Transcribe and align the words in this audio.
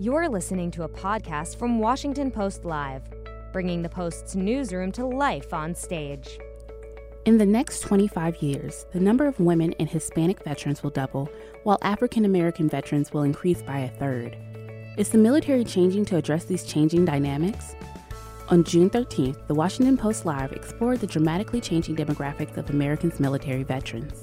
You're 0.00 0.28
listening 0.28 0.70
to 0.72 0.84
a 0.84 0.88
podcast 0.88 1.56
from 1.56 1.80
Washington 1.80 2.30
Post 2.30 2.64
Live, 2.64 3.02
bringing 3.52 3.82
the 3.82 3.88
Post's 3.88 4.36
newsroom 4.36 4.92
to 4.92 5.04
life 5.04 5.52
on 5.52 5.74
stage. 5.74 6.38
In 7.24 7.36
the 7.36 7.44
next 7.44 7.80
25 7.80 8.36
years, 8.40 8.86
the 8.92 9.00
number 9.00 9.26
of 9.26 9.40
women 9.40 9.74
and 9.80 9.90
Hispanic 9.90 10.44
veterans 10.44 10.84
will 10.84 10.90
double, 10.90 11.28
while 11.64 11.80
African 11.82 12.24
American 12.24 12.68
veterans 12.68 13.12
will 13.12 13.24
increase 13.24 13.60
by 13.60 13.80
a 13.80 13.88
third. 13.88 14.36
Is 14.96 15.08
the 15.08 15.18
military 15.18 15.64
changing 15.64 16.04
to 16.04 16.16
address 16.16 16.44
these 16.44 16.62
changing 16.62 17.04
dynamics? 17.04 17.74
On 18.50 18.62
June 18.62 18.90
13th, 18.90 19.48
the 19.48 19.54
Washington 19.54 19.96
Post 19.96 20.24
Live 20.24 20.52
explored 20.52 21.00
the 21.00 21.08
dramatically 21.08 21.60
changing 21.60 21.96
demographics 21.96 22.56
of 22.56 22.70
Americans' 22.70 23.18
military 23.18 23.64
veterans. 23.64 24.22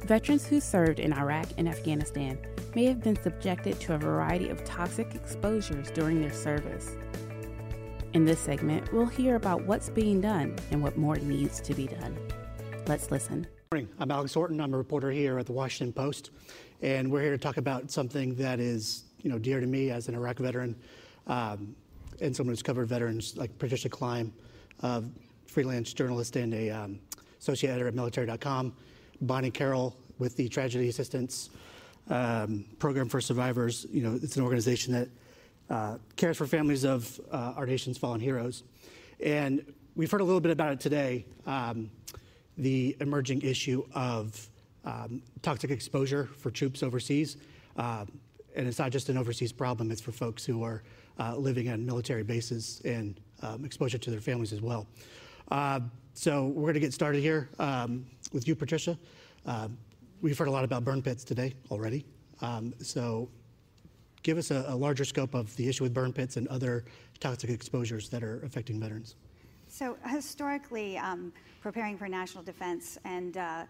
Veterans 0.00 0.48
who 0.48 0.58
served 0.58 0.98
in 0.98 1.12
Iraq 1.12 1.46
and 1.58 1.68
Afghanistan 1.68 2.38
may 2.74 2.86
have 2.86 3.00
been 3.00 3.20
subjected 3.22 3.78
to 3.80 3.94
a 3.94 3.98
variety 3.98 4.48
of 4.48 4.64
toxic 4.64 5.14
exposures 5.14 5.90
during 5.92 6.20
their 6.20 6.32
service. 6.32 6.96
In 8.12 8.24
this 8.24 8.40
segment, 8.40 8.92
we'll 8.92 9.06
hear 9.06 9.36
about 9.36 9.64
what's 9.64 9.88
being 9.88 10.20
done 10.20 10.56
and 10.70 10.82
what 10.82 10.96
more 10.96 11.16
needs 11.16 11.60
to 11.60 11.74
be 11.74 11.86
done. 11.86 12.16
Let's 12.86 13.10
listen. 13.10 13.46
Morning. 13.72 13.88
I'm 13.98 14.10
Alex 14.10 14.34
Horton. 14.34 14.60
I'm 14.60 14.74
a 14.74 14.76
reporter 14.76 15.10
here 15.10 15.38
at 15.38 15.46
the 15.46 15.52
Washington 15.52 15.92
Post, 15.92 16.30
and 16.82 17.10
we're 17.10 17.22
here 17.22 17.32
to 17.32 17.38
talk 17.38 17.56
about 17.56 17.90
something 17.90 18.34
that 18.36 18.60
is, 18.60 19.04
you 19.22 19.30
know, 19.30 19.38
dear 19.38 19.60
to 19.60 19.66
me 19.66 19.90
as 19.90 20.08
an 20.08 20.14
Iraq 20.14 20.38
veteran, 20.38 20.76
um, 21.26 21.74
and 22.20 22.34
someone 22.34 22.52
who's 22.52 22.62
covered 22.62 22.86
veterans 22.88 23.36
like 23.36 23.56
Patricia 23.58 23.88
Kime, 23.88 24.30
freelance 25.46 25.92
journalist 25.92 26.36
and 26.36 26.52
a 26.52 26.70
um, 26.70 27.00
associate 27.40 27.70
editor 27.70 27.88
at 27.88 27.94
military.com, 27.94 28.74
Bonnie 29.20 29.50
Carroll 29.50 29.96
with 30.18 30.36
the 30.36 30.48
Tragedy 30.48 30.88
Assistance 30.88 31.50
um, 32.10 32.64
Program 32.78 33.08
for 33.08 33.20
Survivors. 33.20 33.86
You 33.90 34.02
know, 34.02 34.18
it's 34.22 34.36
an 34.36 34.42
organization 34.42 34.92
that 34.92 35.08
uh, 35.70 35.98
cares 36.16 36.36
for 36.36 36.46
families 36.46 36.84
of 36.84 37.20
uh, 37.30 37.54
our 37.56 37.66
nation's 37.66 37.98
fallen 37.98 38.20
heroes. 38.20 38.64
And 39.20 39.64
we've 39.96 40.10
heard 40.10 40.20
a 40.20 40.24
little 40.24 40.40
bit 40.40 40.52
about 40.52 40.72
it 40.72 40.80
today 40.80 41.24
um, 41.46 41.90
the 42.56 42.96
emerging 43.00 43.42
issue 43.42 43.84
of 43.94 44.48
um, 44.84 45.22
toxic 45.42 45.70
exposure 45.70 46.26
for 46.38 46.50
troops 46.50 46.82
overseas. 46.82 47.36
Uh, 47.76 48.04
and 48.54 48.68
it's 48.68 48.78
not 48.78 48.92
just 48.92 49.08
an 49.08 49.16
overseas 49.16 49.52
problem, 49.52 49.90
it's 49.90 50.00
for 50.00 50.12
folks 50.12 50.44
who 50.44 50.62
are 50.62 50.82
uh, 51.18 51.34
living 51.36 51.68
on 51.68 51.84
military 51.84 52.22
bases 52.22 52.80
and 52.84 53.18
um, 53.42 53.64
exposure 53.64 53.98
to 53.98 54.10
their 54.10 54.20
families 54.20 54.52
as 54.52 54.60
well. 54.60 54.86
Uh, 55.50 55.80
so 56.12 56.46
we're 56.46 56.62
going 56.62 56.74
to 56.74 56.80
get 56.80 56.92
started 56.92 57.20
here 57.20 57.48
um, 57.58 58.06
with 58.32 58.46
you, 58.46 58.54
Patricia. 58.54 58.96
Uh, 60.24 60.26
we've 60.26 60.38
heard 60.38 60.48
a 60.48 60.50
lot 60.50 60.64
about 60.64 60.84
burn 60.84 61.02
pits 61.02 61.24
today 61.24 61.54
already. 61.70 62.04
Um, 62.40 62.74
so 62.80 63.28
give 64.22 64.38
us 64.38 64.50
a, 64.50 64.64
a, 64.68 64.74
larger 64.74 65.04
scope 65.04 65.34
of 65.34 65.54
the 65.56 65.68
issue 65.68 65.84
with 65.84 65.94
burn 65.94 66.12
pits 66.12 66.36
and 66.36 66.48
other 66.48 66.84
toxic 67.20 67.50
exposures 67.50 68.08
that 68.08 68.22
are 68.22 68.40
affecting 68.44 68.80
veterans. 68.80 69.16
So 69.68 69.96
historically, 70.06 70.98
um, 70.98 71.32
preparing 71.60 71.96
for 71.96 72.08
national 72.08 72.42
defense 72.42 72.98
and 73.04 73.36
uh, 73.36 73.64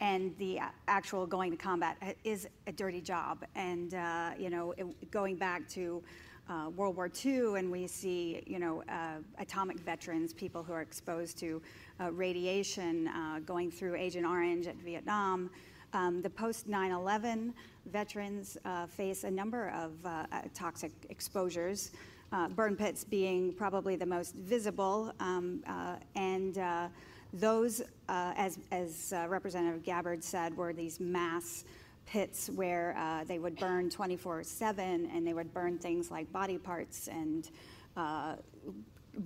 and 0.00 0.36
the 0.38 0.60
actual 0.86 1.26
going 1.26 1.50
to 1.50 1.56
combat 1.56 1.96
is 2.22 2.46
a 2.68 2.72
dirty 2.72 3.00
job. 3.00 3.44
And 3.56 3.94
uh, 3.94 4.30
you 4.38 4.48
know, 4.48 4.72
it, 4.76 5.10
going 5.10 5.36
back 5.36 5.68
to 5.70 6.02
uh, 6.48 6.70
World 6.76 6.96
War 6.96 7.10
II, 7.24 7.58
and 7.58 7.70
we 7.70 7.86
see 7.86 8.42
you 8.46 8.58
know 8.58 8.82
uh, 8.88 9.18
atomic 9.38 9.80
veterans, 9.80 10.32
people 10.32 10.62
who 10.62 10.72
are 10.72 10.82
exposed 10.82 11.38
to 11.38 11.60
uh, 12.00 12.12
radiation, 12.12 13.08
uh, 13.08 13.40
going 13.44 13.70
through 13.70 13.96
Agent 13.96 14.24
Orange 14.24 14.66
at 14.68 14.76
Vietnam. 14.76 15.50
Um, 15.92 16.20
the 16.20 16.30
post 16.30 16.68
9 16.68 16.90
11 16.90 17.54
veterans 17.86 18.58
uh, 18.64 18.86
face 18.86 19.24
a 19.24 19.30
number 19.30 19.70
of 19.70 19.92
uh, 20.04 20.26
uh, 20.30 20.42
toxic 20.52 20.92
exposures, 21.08 21.92
uh, 22.32 22.48
burn 22.48 22.76
pits 22.76 23.04
being 23.04 23.54
probably 23.54 23.96
the 23.96 24.06
most 24.06 24.34
visible. 24.34 25.12
Um, 25.18 25.62
uh, 25.66 25.96
and 26.14 26.58
uh, 26.58 26.88
those, 27.32 27.80
as, 28.08 28.58
as 28.70 29.14
Representative 29.28 29.82
Gabbard 29.82 30.22
said, 30.22 30.56
were 30.56 30.72
these 30.72 31.00
mass 31.00 31.64
pits 32.06 32.50
where 32.54 33.22
they 33.26 33.38
would 33.38 33.56
burn 33.56 33.90
24 33.90 34.42
7 34.42 35.10
and 35.12 35.26
they 35.26 35.34
would 35.34 35.52
burn 35.52 35.78
things 35.78 36.10
like 36.10 36.30
body 36.32 36.56
parts 36.56 37.08
and 37.08 37.50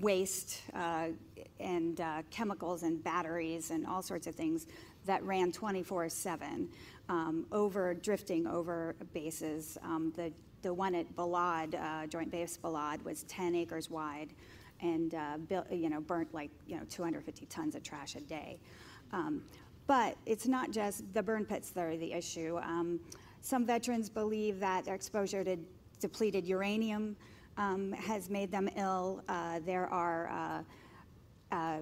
waste 0.00 0.62
and 1.60 2.00
chemicals 2.30 2.82
and 2.82 3.02
batteries 3.04 3.70
and 3.70 3.86
all 3.86 4.02
sorts 4.02 4.26
of 4.26 4.34
things 4.34 4.66
that 5.06 5.22
ran 5.24 5.52
24 5.52 6.08
7 6.08 6.68
um, 7.08 7.46
over 7.52 7.94
drifting 7.94 8.46
over 8.46 8.94
bases. 9.12 9.78
Um, 9.82 10.12
the, 10.16 10.32
the 10.62 10.72
one 10.72 10.94
at 10.94 11.14
Balad, 11.16 11.74
uh, 11.74 12.06
Joint 12.06 12.30
Base 12.30 12.58
Balad, 12.62 13.04
was 13.04 13.24
10 13.24 13.54
acres 13.54 13.90
wide 13.90 14.30
and 14.80 15.14
uh, 15.14 15.38
built, 15.48 15.70
you 15.70 15.88
know, 15.88 16.00
burnt 16.00 16.32
like 16.34 16.50
you 16.66 16.76
know 16.76 16.82
250 16.90 17.46
tons 17.46 17.74
of 17.74 17.82
trash 17.82 18.16
a 18.16 18.20
day. 18.20 18.58
Um, 19.12 19.42
but 19.86 20.16
it's 20.26 20.46
not 20.46 20.70
just 20.70 21.12
the 21.12 21.22
burn 21.22 21.44
pits 21.44 21.70
that 21.70 21.84
are 21.84 21.96
the 21.96 22.12
issue. 22.12 22.58
Um, 22.62 23.00
some 23.40 23.66
veterans 23.66 24.08
believe 24.08 24.60
that 24.60 24.84
their 24.84 24.94
exposure 24.94 25.42
to 25.44 25.56
depleted 26.00 26.46
uranium 26.46 27.16
um, 27.56 27.92
has 27.92 28.30
made 28.30 28.50
them 28.50 28.68
ill. 28.76 29.22
Uh, 29.28 29.60
there 29.64 29.86
are 29.86 30.64
uh, 31.52 31.78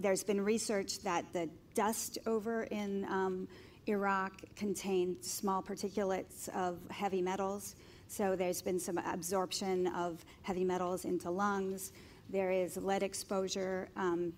there's 0.00 0.24
been 0.24 0.40
research 0.40 1.00
that 1.00 1.24
the 1.32 1.48
dust 1.74 2.18
over 2.26 2.64
in 2.64 3.04
um, 3.04 3.46
Iraq 3.86 4.32
contained 4.56 5.18
small 5.20 5.62
particulates 5.62 6.48
of 6.48 6.78
heavy 6.90 7.20
metals. 7.20 7.76
So 8.08 8.34
there's 8.34 8.62
been 8.62 8.80
some 8.80 8.98
absorption 8.98 9.86
of 9.88 10.24
heavy 10.42 10.64
metals 10.64 11.04
into 11.04 11.30
lungs. 11.30 11.92
There 12.30 12.50
is 12.50 12.76
lead 12.76 13.02
exposure. 13.02 13.88
Um, 13.96 14.32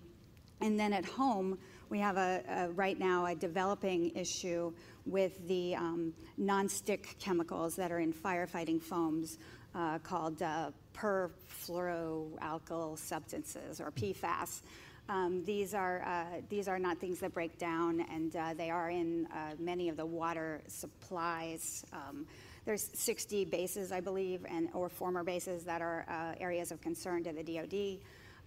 and 0.61 0.79
then 0.79 0.93
at 0.93 1.05
home, 1.05 1.57
we 1.89 1.99
have 1.99 2.17
a, 2.17 2.43
a, 2.47 2.69
right 2.71 2.97
now 2.99 3.25
a 3.25 3.35
developing 3.35 4.11
issue 4.15 4.73
with 5.05 5.47
the 5.47 5.75
um, 5.75 6.13
non-stick 6.37 7.15
chemicals 7.19 7.75
that 7.75 7.91
are 7.91 7.99
in 7.99 8.13
firefighting 8.13 8.81
foams 8.81 9.37
uh, 9.75 9.99
called 9.99 10.41
uh, 10.41 10.71
perfluoroalkyl 10.95 12.97
substances 12.97 13.81
or 13.81 13.91
PFAS. 13.91 14.61
Um, 15.09 15.43
these 15.43 15.73
are 15.73 16.01
uh, 16.03 16.41
these 16.49 16.69
are 16.69 16.79
not 16.79 16.97
things 16.97 17.19
that 17.19 17.33
break 17.33 17.57
down, 17.57 18.05
and 18.09 18.33
uh, 18.35 18.53
they 18.53 18.69
are 18.69 18.89
in 18.89 19.27
uh, 19.27 19.55
many 19.59 19.89
of 19.89 19.97
the 19.97 20.05
water 20.05 20.61
supplies. 20.67 21.85
Um, 21.91 22.25
there's 22.65 22.89
60 22.93 23.45
bases, 23.45 23.91
I 23.91 23.99
believe, 23.99 24.45
and 24.47 24.69
or 24.73 24.87
former 24.87 25.23
bases 25.23 25.65
that 25.65 25.81
are 25.81 26.05
uh, 26.07 26.35
areas 26.39 26.71
of 26.71 26.79
concern 26.79 27.23
to 27.25 27.33
the 27.33 27.43
DoD. 27.43 27.99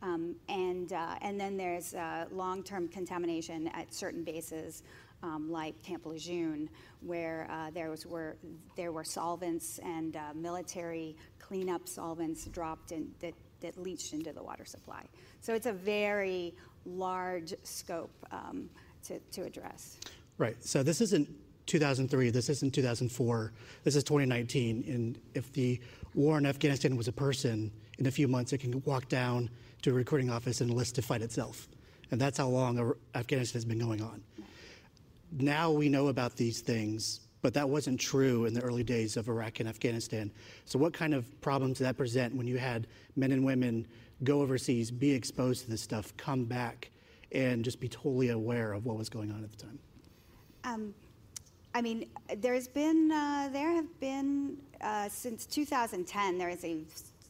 Um, 0.02 0.36
and, 0.48 0.92
uh, 0.92 1.16
and 1.22 1.40
then 1.40 1.56
there's 1.56 1.94
uh, 1.94 2.26
long-term 2.30 2.88
contamination 2.88 3.68
at 3.68 3.92
certain 3.92 4.24
bases 4.24 4.82
um, 5.22 5.50
like 5.50 5.80
Camp 5.82 6.06
Lejeune, 6.06 6.68
where 7.00 7.48
there, 7.72 7.90
was, 7.90 8.06
were, 8.06 8.36
there 8.76 8.92
were 8.92 9.04
solvents 9.04 9.78
and 9.78 10.16
military 10.34 11.16
cleanup 11.38 11.88
solvents 11.88 12.46
dropped 12.46 12.92
in, 12.92 13.10
that, 13.20 13.34
that 13.60 13.78
leached 13.78 14.12
into 14.12 14.32
the 14.32 14.42
water 14.42 14.64
supply. 14.64 15.04
So 15.40 15.54
it's 15.54 15.66
a 15.66 15.72
very 15.72 16.54
large 16.84 17.54
scope 17.62 18.10
um, 18.30 18.68
to, 19.04 19.18
to 19.32 19.42
address. 19.42 19.98
Right. 20.38 20.56
So 20.64 20.82
this 20.82 21.00
isn't 21.00 21.28
2003, 21.66 22.30
this 22.30 22.48
isn't 22.48 22.72
2004, 22.72 23.52
this 23.84 23.96
is 23.96 24.04
2019. 24.04 24.84
And 24.88 25.18
if 25.34 25.52
the 25.52 25.80
war 26.14 26.38
in 26.38 26.46
Afghanistan 26.46 26.96
was 26.96 27.08
a 27.08 27.12
person, 27.12 27.70
in 27.98 28.06
a 28.06 28.10
few 28.10 28.28
months 28.28 28.52
it 28.52 28.58
can 28.58 28.82
walk 28.84 29.08
down 29.08 29.50
to 29.82 29.90
a 29.90 29.92
recruiting 29.92 30.30
office 30.30 30.60
and 30.60 30.70
enlist 30.70 30.94
to 30.96 31.02
fight 31.02 31.22
itself. 31.22 31.68
And 32.10 32.20
that's 32.20 32.38
how 32.38 32.48
long 32.48 32.94
Afghanistan 33.14 33.58
has 33.58 33.64
been 33.64 33.78
going 33.78 34.02
on. 34.02 34.22
Now 35.32 35.70
we 35.70 35.88
know 35.88 36.08
about 36.08 36.36
these 36.36 36.60
things, 36.60 37.20
but 37.42 37.54
that 37.54 37.68
wasn't 37.68 38.00
true 38.00 38.44
in 38.44 38.54
the 38.54 38.60
early 38.60 38.84
days 38.84 39.16
of 39.16 39.28
Iraq 39.28 39.60
and 39.60 39.68
Afghanistan. 39.68 40.30
So, 40.64 40.78
what 40.78 40.92
kind 40.92 41.14
of 41.14 41.40
problems 41.40 41.78
did 41.78 41.84
that 41.84 41.96
present 41.96 42.34
when 42.34 42.46
you 42.46 42.58
had 42.58 42.86
men 43.16 43.32
and 43.32 43.44
women 43.44 43.86
go 44.24 44.40
overseas, 44.40 44.90
be 44.90 45.12
exposed 45.12 45.64
to 45.64 45.70
this 45.70 45.80
stuff, 45.80 46.16
come 46.16 46.44
back, 46.44 46.90
and 47.32 47.64
just 47.64 47.80
be 47.80 47.88
totally 47.88 48.30
aware 48.30 48.72
of 48.72 48.86
what 48.86 48.96
was 48.96 49.08
going 49.08 49.30
on 49.30 49.44
at 49.44 49.50
the 49.50 49.56
time? 49.56 49.78
Um, 50.64 50.94
I 51.74 51.82
mean, 51.82 52.08
there's 52.38 52.68
been, 52.68 53.12
uh, 53.12 53.50
there 53.52 53.70
have 53.70 54.00
been, 54.00 54.56
uh, 54.80 55.08
since 55.08 55.44
2010, 55.46 56.38
there 56.38 56.48
is 56.48 56.64
a 56.64 56.84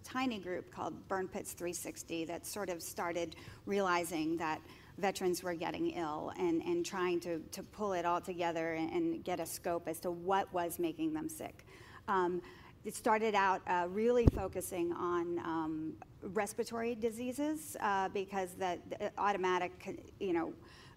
tiny 0.04 0.38
group 0.38 0.70
called 0.70 0.94
Burn 1.08 1.26
Pits 1.26 1.52
360 1.52 2.26
that 2.26 2.46
sort 2.46 2.68
of 2.70 2.80
started 2.80 3.34
realizing 3.66 4.36
that 4.36 4.60
veterans 4.98 5.42
were 5.42 5.54
getting 5.54 5.90
ill 5.90 6.32
and, 6.38 6.62
and 6.62 6.84
trying 6.84 7.20
to, 7.20 7.38
to 7.52 7.62
pull 7.62 7.92
it 7.92 8.04
all 8.04 8.20
together 8.20 8.74
and, 8.74 8.90
and 8.90 9.24
get 9.24 9.40
a 9.40 9.46
scope 9.46 9.88
as 9.88 10.00
to 10.00 10.10
what 10.10 10.52
was 10.52 10.78
making 10.78 11.12
them 11.12 11.28
sick. 11.28 11.66
Um, 12.08 12.40
it 12.84 12.94
started 12.94 13.34
out 13.34 13.62
uh, 13.66 13.86
really 13.90 14.26
focusing 14.32 14.92
on 14.92 15.40
um, 15.40 15.92
respiratory 16.22 16.94
diseases 16.94 17.76
uh, 17.80 18.08
because 18.10 18.52
the, 18.52 18.78
the, 18.88 19.10
automatic, 19.18 20.00
you 20.20 20.32
know, 20.32 20.52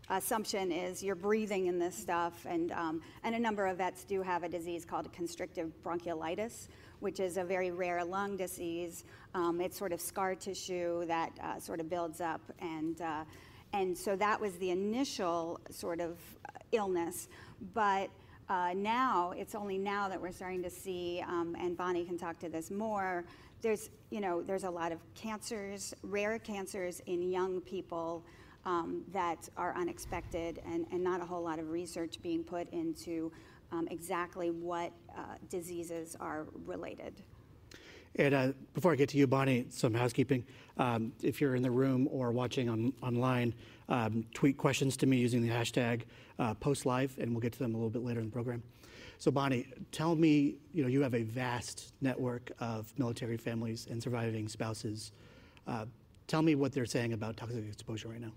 assumption 0.10 0.72
is 0.72 1.02
you're 1.02 1.16
breathing 1.16 1.66
in 1.68 1.80
this 1.80 1.96
stuff, 1.96 2.46
and 2.48 2.72
um, 2.72 3.02
and 3.24 3.36
a 3.36 3.40
number 3.40 3.66
of 3.66 3.78
vets 3.78 4.04
do 4.04 4.22
have 4.22 4.44
a 4.44 4.50
disease 4.50 4.86
called 4.86 5.12
constrictive 5.14 5.72
bronchiolitis, 5.84 6.68
which 7.00 7.20
is 7.20 7.38
a 7.38 7.44
very 7.44 7.72
rare 7.72 8.04
lung 8.04 8.38
disease. 8.38 9.06
Um, 9.34 9.62
it's 9.62 9.78
sort 9.78 9.92
of 9.92 10.02
scar 10.02 10.36
tissue 10.36 11.06
that 11.06 11.32
uh, 11.42 11.60
sort 11.60 11.80
of 11.80 11.90
builds 11.90 12.22
up, 12.22 12.42
and 12.60 13.02
uh, 13.02 13.24
and 13.74 13.98
so 13.98 14.16
that 14.16 14.40
was 14.40 14.58
the 14.58 14.72
initial 14.72 15.60
sort 15.70 16.00
of 16.00 16.18
illness, 16.72 17.28
but. 17.74 18.10
Uh, 18.52 18.74
now 18.74 19.32
it's 19.38 19.54
only 19.54 19.78
now 19.78 20.10
that 20.10 20.20
we're 20.20 20.32
starting 20.32 20.64
to 20.64 20.72
see, 20.72 21.24
um, 21.28 21.56
and 21.60 21.78
Bonnie 21.78 22.04
can 22.04 22.18
talk 22.18 22.40
to 22.40 22.50
this 22.50 22.72
more. 22.72 23.24
There's, 23.62 23.92
you 24.10 24.22
know, 24.22 24.42
there's 24.42 24.64
a 24.64 24.70
lot 24.72 24.92
of 24.92 24.98
cancers, 25.14 25.94
rare 26.02 26.40
cancers 26.40 27.00
in 27.06 27.22
young 27.22 27.62
people 27.62 28.26
um, 28.66 29.04
that 29.14 29.48
are 29.56 29.76
unexpected, 29.76 30.62
and, 30.66 30.88
and 30.92 31.04
not 31.04 31.22
a 31.22 31.26
whole 31.26 31.44
lot 31.44 31.60
of 31.60 31.70
research 31.70 32.22
being 32.24 32.44
put 32.44 32.68
into 32.72 33.32
um, 33.72 33.88
exactly 33.92 34.50
what 34.50 34.92
uh, 35.16 35.36
diseases 35.50 36.16
are 36.20 36.48
related. 36.66 37.22
And 38.16 38.34
uh, 38.34 38.52
before 38.74 38.92
I 38.92 38.96
get 38.96 39.10
to 39.10 39.18
you, 39.18 39.28
Bonnie, 39.28 39.66
some 39.70 39.94
housekeeping. 39.94 40.46
Um, 40.78 41.12
if 41.22 41.40
you're 41.40 41.56
in 41.56 41.64
the 41.64 41.72
room 41.72 42.08
or 42.12 42.32
watching 42.32 42.70
on, 42.70 42.94
online, 43.02 43.54
um, 43.88 44.26
tweet 44.34 44.58
questions 44.58 44.98
to 44.98 45.06
me 45.06 45.18
using 45.18 45.42
the 45.42 45.50
hashtag 45.50 46.04
uh, 46.38 46.54
postlive, 46.56 47.18
and 47.18 47.32
we'll 47.32 47.42
get 47.42 47.54
to 47.54 47.60
them 47.60 47.74
a 47.74 47.78
little 47.78 47.90
bit 47.90 48.04
later 48.04 48.20
in 48.20 48.28
the 48.28 48.32
program. 48.32 48.64
So, 49.20 49.32
Bonnie, 49.32 49.68
tell 49.92 50.16
me, 50.16 50.56
you 50.74 50.82
know, 50.82 50.88
you 50.88 51.02
have 51.02 51.14
a 51.14 51.24
vast 51.24 51.94
network 52.00 52.52
of 52.60 52.94
military 52.98 53.36
families 53.36 53.88
and 53.90 54.02
surviving 54.02 54.48
spouses. 54.48 55.12
Uh, 55.68 55.86
tell 56.28 56.42
me 56.42 56.56
what 56.56 56.72
they're 56.72 56.86
saying 56.86 57.14
about 57.14 57.36
toxic 57.36 57.66
exposure 57.68 58.08
right 58.08 58.22
now. 58.22 58.32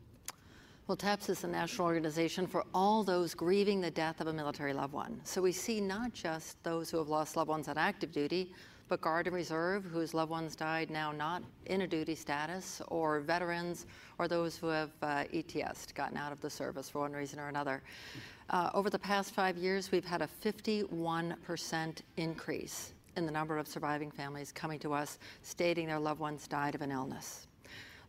Well, 0.88 0.96
TAPS 0.96 1.28
is 1.28 1.44
a 1.44 1.46
national 1.46 1.86
organization 1.86 2.48
for 2.48 2.64
all 2.74 3.04
those 3.04 3.32
grieving 3.32 3.80
the 3.80 3.90
death 3.90 4.20
of 4.20 4.26
a 4.26 4.32
military 4.32 4.72
loved 4.72 4.92
one. 4.92 5.20
So 5.22 5.40
we 5.40 5.52
see 5.52 5.80
not 5.80 6.12
just 6.12 6.60
those 6.64 6.90
who 6.90 6.98
have 6.98 7.08
lost 7.08 7.36
loved 7.36 7.48
ones 7.48 7.68
on 7.68 7.78
active 7.78 8.10
duty, 8.10 8.52
but 8.92 9.00
Guard 9.00 9.26
and 9.26 9.34
Reserve, 9.34 9.86
whose 9.86 10.12
loved 10.12 10.30
ones 10.30 10.54
died 10.54 10.90
now 10.90 11.12
not 11.12 11.42
in 11.64 11.80
a 11.80 11.86
duty 11.86 12.14
status, 12.14 12.82
or 12.88 13.20
veterans, 13.20 13.86
or 14.18 14.28
those 14.28 14.54
who 14.54 14.66
have 14.66 14.90
uh, 15.00 15.24
ETS, 15.32 15.86
gotten 15.94 16.18
out 16.18 16.30
of 16.30 16.38
the 16.42 16.50
service 16.50 16.90
for 16.90 16.98
one 16.98 17.14
reason 17.14 17.40
or 17.40 17.48
another. 17.48 17.82
Uh, 18.50 18.68
over 18.74 18.90
the 18.90 18.98
past 18.98 19.32
five 19.32 19.56
years, 19.56 19.90
we've 19.90 20.04
had 20.04 20.20
a 20.20 20.28
51% 20.44 22.02
increase 22.18 22.92
in 23.16 23.24
the 23.24 23.32
number 23.32 23.56
of 23.56 23.66
surviving 23.66 24.10
families 24.10 24.52
coming 24.52 24.78
to 24.80 24.92
us 24.92 25.18
stating 25.40 25.86
their 25.86 25.98
loved 25.98 26.20
ones 26.20 26.46
died 26.46 26.74
of 26.74 26.82
an 26.82 26.92
illness. 26.92 27.46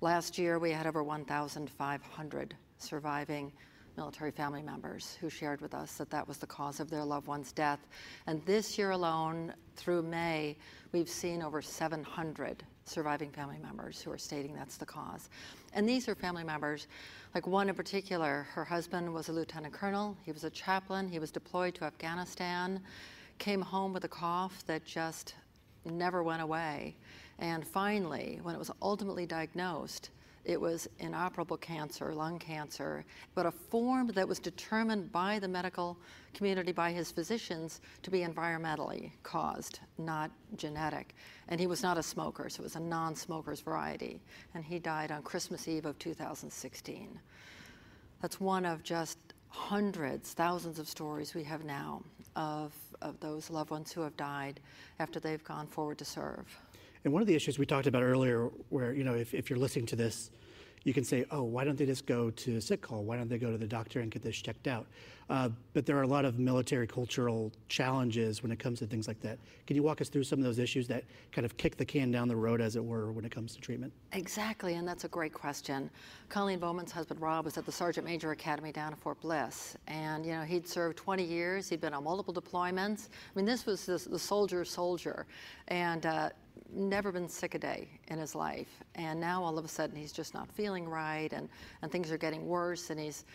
Last 0.01 0.37
year, 0.37 0.59
we 0.59 0.71
had 0.71 0.85
over 0.85 1.01
1,500 1.01 2.55
surviving 2.77 3.53
military 3.97 4.31
family 4.31 4.61
members 4.61 5.17
who 5.21 5.29
shared 5.29 5.61
with 5.61 5.73
us 5.73 5.95
that 5.95 6.09
that 6.09 6.27
was 6.27 6.37
the 6.37 6.47
cause 6.47 6.79
of 6.79 6.89
their 6.89 7.03
loved 7.03 7.27
one's 7.27 7.51
death. 7.51 7.79
And 8.27 8.43
this 8.45 8.77
year 8.77 8.91
alone, 8.91 9.53
through 9.75 10.03
May, 10.03 10.57
we've 10.91 11.09
seen 11.09 11.41
over 11.41 11.61
700 11.61 12.63
surviving 12.85 13.31
family 13.31 13.57
members 13.61 14.01
who 14.01 14.11
are 14.11 14.17
stating 14.17 14.53
that's 14.53 14.77
the 14.77 14.85
cause. 14.85 15.29
And 15.73 15.87
these 15.87 16.07
are 16.07 16.15
family 16.15 16.43
members, 16.43 16.87
like 17.33 17.47
one 17.47 17.69
in 17.69 17.75
particular, 17.75 18.47
her 18.53 18.65
husband 18.65 19.11
was 19.13 19.29
a 19.29 19.31
lieutenant 19.31 19.73
colonel, 19.73 20.17
he 20.23 20.31
was 20.31 20.43
a 20.43 20.49
chaplain, 20.49 21.07
he 21.07 21.19
was 21.19 21.31
deployed 21.31 21.75
to 21.75 21.85
Afghanistan, 21.85 22.81
came 23.39 23.61
home 23.61 23.93
with 23.93 24.03
a 24.03 24.09
cough 24.09 24.63
that 24.67 24.85
just 24.85 25.35
never 25.85 26.23
went 26.23 26.41
away. 26.41 26.95
And 27.39 27.65
finally, 27.65 28.39
when 28.43 28.53
it 28.53 28.59
was 28.59 28.71
ultimately 28.81 29.25
diagnosed, 29.25 30.11
it 30.45 30.59
was 30.59 30.89
inoperable 30.99 31.57
cancer, 31.57 32.13
lung 32.13 32.37
cancer, 32.37 33.05
but 33.33 33.45
a 33.45 33.51
form 33.51 34.07
that 34.07 34.27
was 34.27 34.39
determined 34.39 35.11
by 35.11 35.39
the 35.39 35.47
medical 35.47 35.97
community, 36.33 36.71
by 36.71 36.91
his 36.91 37.11
physicians, 37.11 37.79
to 38.01 38.11
be 38.11 38.19
environmentally 38.19 39.11
caused, 39.23 39.79
not 39.97 40.31
genetic. 40.57 41.15
And 41.47 41.59
he 41.59 41.67
was 41.67 41.81
not 41.81 41.97
a 41.97 42.03
smoker, 42.03 42.49
so 42.49 42.61
it 42.61 42.63
was 42.63 42.75
a 42.75 42.79
non 42.81 43.15
smoker's 43.15 43.61
variety. 43.61 44.21
And 44.53 44.65
he 44.65 44.79
died 44.79 45.11
on 45.11 45.21
Christmas 45.21 45.67
Eve 45.67 45.85
of 45.85 45.97
2016. 45.99 47.19
That's 48.21 48.39
one 48.39 48.65
of 48.65 48.83
just 48.83 49.17
hundreds, 49.47 50.33
thousands 50.33 50.79
of 50.79 50.89
stories 50.89 51.35
we 51.35 51.43
have 51.43 51.63
now 51.63 52.01
of, 52.35 52.73
of 53.01 53.19
those 53.19 53.49
loved 53.49 53.69
ones 53.69 53.91
who 53.91 54.01
have 54.01 54.17
died 54.17 54.59
after 54.99 55.19
they've 55.19 55.43
gone 55.43 55.67
forward 55.67 55.99
to 55.99 56.05
serve. 56.05 56.45
And 57.03 57.11
one 57.11 57.21
of 57.21 57.27
the 57.27 57.35
issues 57.35 57.59
we 57.59 57.65
talked 57.65 57.87
about 57.87 58.03
earlier, 58.03 58.49
where, 58.69 58.93
you 58.93 59.03
know, 59.03 59.13
if, 59.13 59.33
if 59.33 59.49
you're 59.49 59.59
listening 59.59 59.85
to 59.87 59.95
this, 59.95 60.31
you 60.83 60.93
can 60.93 61.03
say, 61.03 61.25
oh, 61.31 61.43
why 61.43 61.63
don't 61.63 61.77
they 61.77 61.85
just 61.85 62.05
go 62.05 62.29
to 62.29 62.57
a 62.57 62.61
sick 62.61 62.81
call? 62.81 63.03
Why 63.03 63.17
don't 63.17 63.29
they 63.29 63.37
go 63.37 63.51
to 63.51 63.57
the 63.57 63.67
doctor 63.67 64.01
and 64.01 64.11
get 64.11 64.21
this 64.21 64.35
checked 64.35 64.67
out? 64.67 64.87
Uh, 65.29 65.49
but 65.73 65.85
there 65.85 65.97
are 65.97 66.03
a 66.03 66.07
lot 66.07 66.25
of 66.25 66.39
military 66.39 66.87
cultural 66.87 67.51
challenges 67.69 68.43
when 68.43 68.51
it 68.51 68.59
comes 68.59 68.79
to 68.79 68.85
things 68.85 69.07
like 69.07 69.19
that. 69.21 69.39
Can 69.67 69.75
you 69.75 69.83
walk 69.83 70.01
us 70.01 70.09
through 70.09 70.23
some 70.23 70.39
of 70.39 70.45
those 70.45 70.59
issues 70.59 70.87
that 70.87 71.03
kind 71.31 71.45
of 71.45 71.57
kick 71.57 71.77
the 71.77 71.85
can 71.85 72.11
down 72.11 72.27
the 72.27 72.35
road, 72.35 72.61
as 72.61 72.75
it 72.75 72.83
were, 72.83 73.11
when 73.11 73.25
it 73.25 73.31
comes 73.31 73.55
to 73.55 73.61
treatment? 73.61 73.93
Exactly, 74.11 74.75
and 74.75 74.87
that's 74.87 75.03
a 75.03 75.07
great 75.07 75.33
question. 75.33 75.89
Colleen 76.29 76.59
Bowman's 76.59 76.91
husband, 76.91 77.21
Rob, 77.21 77.45
was 77.45 77.57
at 77.57 77.65
the 77.65 77.71
Sergeant 77.71 78.05
Major 78.05 78.31
Academy 78.31 78.71
down 78.71 78.93
at 78.93 78.99
Fort 78.99 79.19
Bliss. 79.21 79.77
And, 79.87 80.25
you 80.25 80.33
know, 80.33 80.41
he'd 80.43 80.67
served 80.67 80.97
20 80.97 81.23
years, 81.23 81.69
he'd 81.69 81.81
been 81.81 81.93
on 81.93 82.03
multiple 82.03 82.33
deployments. 82.33 83.07
I 83.07 83.35
mean, 83.35 83.45
this 83.45 83.65
was 83.65 83.85
the, 83.85 83.97
the 84.09 84.19
soldier 84.19 84.65
soldier. 84.65 85.25
And, 85.67 86.05
uh, 86.05 86.29
never 86.75 87.11
been 87.11 87.29
sick 87.29 87.55
a 87.55 87.59
day 87.59 87.87
in 88.07 88.17
his 88.17 88.35
life. 88.35 88.83
And 88.95 89.19
now 89.19 89.43
all 89.43 89.57
of 89.57 89.65
a 89.65 89.67
sudden 89.67 89.95
he's 89.95 90.11
just 90.11 90.33
not 90.33 90.51
feeling 90.51 90.87
right 90.87 91.31
and, 91.31 91.49
and 91.81 91.91
things 91.91 92.11
are 92.11 92.17
getting 92.17 92.47
worse 92.47 92.89
and 92.89 92.99
he's 92.99 93.25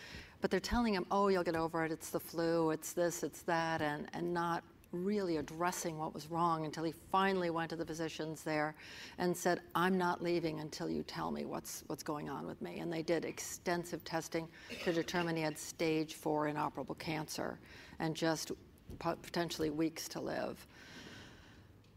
but 0.40 0.50
they're 0.50 0.61
telling 0.61 0.94
him, 0.94 1.06
oh, 1.11 1.29
you'll 1.29 1.44
get 1.44 1.56
over 1.56 1.85
it, 1.85 1.93
it's 1.93 2.11
the 2.11 2.20
flu, 2.20 2.70
it's 2.70 2.93
this, 2.93 3.23
it's 3.23 3.43
that, 3.43 3.81
and, 3.81 4.08
and 4.12 4.32
not 4.32 4.62
really 4.93 5.37
addressing 5.37 5.99
what 5.99 6.14
was 6.14 6.31
wrong 6.31 6.64
until 6.64 6.82
he 6.82 6.94
finally 7.12 7.50
went 7.50 7.70
to 7.70 7.76
the 7.76 7.85
physicians 7.85 8.43
there 8.43 8.75
and 9.19 9.37
said, 9.37 9.61
I'm 9.75 9.99
not 9.99 10.23
leaving 10.23 10.61
until 10.61 10.88
you 10.88 11.02
tell 11.02 11.31
me 11.31 11.44
what's, 11.44 11.85
what's 11.88 12.02
going 12.02 12.31
on 12.31 12.46
with 12.46 12.61
me. 12.62 12.79
And 12.79 12.90
they 12.90 13.02
did 13.02 13.25
extensive 13.25 14.02
testing 14.05 14.49
to 14.85 14.93
determine 14.93 15.37
he 15.37 15.43
had 15.43 15.58
stage 15.58 16.14
four 16.14 16.49
inoperable 16.49 16.94
cancer 16.94 17.58
and 17.99 18.14
just 18.14 18.52
potentially 18.99 19.70
weeks 19.70 20.08
to 20.08 20.20
live. 20.20 20.67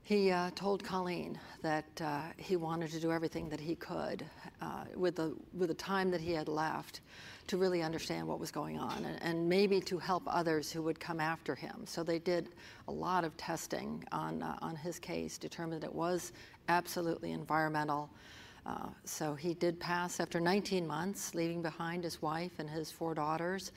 He 0.03 0.31
uh, 0.31 0.50
told 0.56 0.83
Colleen 0.83 1.39
that 1.62 1.86
uh, 2.01 2.21
he 2.38 2.56
wanted 2.56 2.92
to 2.92 3.00
do 3.00 3.12
everything 3.12 3.50
that 3.50 3.59
he 3.59 3.75
could 3.75 4.25
uh, 4.62 4.83
with, 4.95 5.15
the, 5.15 5.36
with 5.53 5.69
the 5.69 5.75
time 5.75 6.09
that 6.12 6.19
he 6.19 6.33
had 6.33 6.48
left 6.48 7.01
to 7.48 7.57
really 7.57 7.81
understand 7.81 8.27
what 8.27 8.39
was 8.39 8.51
going 8.51 8.80
on 8.80 9.06
and, 9.06 9.21
and, 9.21 9.50
maybe 9.50 9.80
to 9.81 9.98
help 9.98 10.24
others 10.25 10.71
who 10.71 10.81
would 10.81 11.00
come 11.00 11.19
after 11.19 11.53
him. 11.53 11.83
So 11.86 12.03
they 12.03 12.19
did 12.19 12.50
a 12.88 12.92
lot 12.92 13.24
of 13.24 13.36
testing 13.38 14.03
on, 14.12 14.42
uh, 14.42 14.57
on 14.62 14.75
his 14.75 15.00
case, 15.00 15.38
determined 15.38 15.81
that 15.81 15.88
it 15.88 15.94
was 15.94 16.31
absolutely 16.68 17.31
environmental. 17.31 18.10
Uh, 18.65 18.88
so 19.05 19.36
he 19.36 19.53
did 19.53 19.79
pass 19.79 20.20
after 20.20 20.39
19 20.39 20.86
months, 20.86 21.36
leaving 21.36 21.62
behind 21.62 22.03
his 22.03 22.22
wife 22.22 22.51
and 22.60 22.70
his 22.70 22.91
four 22.91 23.13
daughters. 23.13 23.72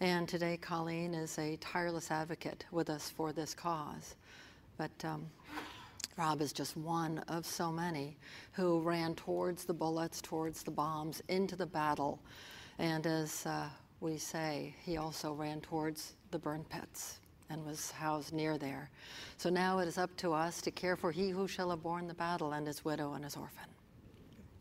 And 0.00 0.28
today, 0.28 0.56
Colleen 0.56 1.14
is 1.14 1.38
a 1.38 1.56
tireless 1.56 2.10
advocate 2.10 2.64
with 2.72 2.90
us 2.90 3.10
for 3.10 3.32
this 3.32 3.54
cause. 3.54 4.16
But 4.76 4.90
um, 5.04 5.26
Rob 6.16 6.40
is 6.40 6.52
just 6.52 6.76
one 6.76 7.18
of 7.28 7.46
so 7.46 7.72
many 7.72 8.16
who 8.52 8.80
ran 8.80 9.14
towards 9.14 9.64
the 9.64 9.74
bullets, 9.74 10.20
towards 10.20 10.62
the 10.62 10.70
bombs, 10.70 11.22
into 11.28 11.56
the 11.56 11.66
battle. 11.66 12.20
And 12.78 13.06
as 13.06 13.46
uh, 13.46 13.68
we 14.00 14.18
say, 14.18 14.74
he 14.84 14.96
also 14.96 15.32
ran 15.32 15.60
towards 15.60 16.14
the 16.30 16.38
burn 16.38 16.64
pits 16.64 17.20
and 17.50 17.64
was 17.64 17.90
housed 17.90 18.32
near 18.32 18.56
there. 18.58 18.90
So 19.36 19.50
now 19.50 19.78
it 19.78 19.88
is 19.88 19.98
up 19.98 20.14
to 20.18 20.32
us 20.32 20.60
to 20.62 20.70
care 20.70 20.96
for 20.96 21.12
he 21.12 21.28
who 21.30 21.46
shall 21.46 21.70
have 21.70 21.82
borne 21.82 22.06
the 22.06 22.14
battle 22.14 22.52
and 22.52 22.66
his 22.66 22.84
widow 22.84 23.12
and 23.12 23.24
his 23.24 23.36
orphan. 23.36 23.68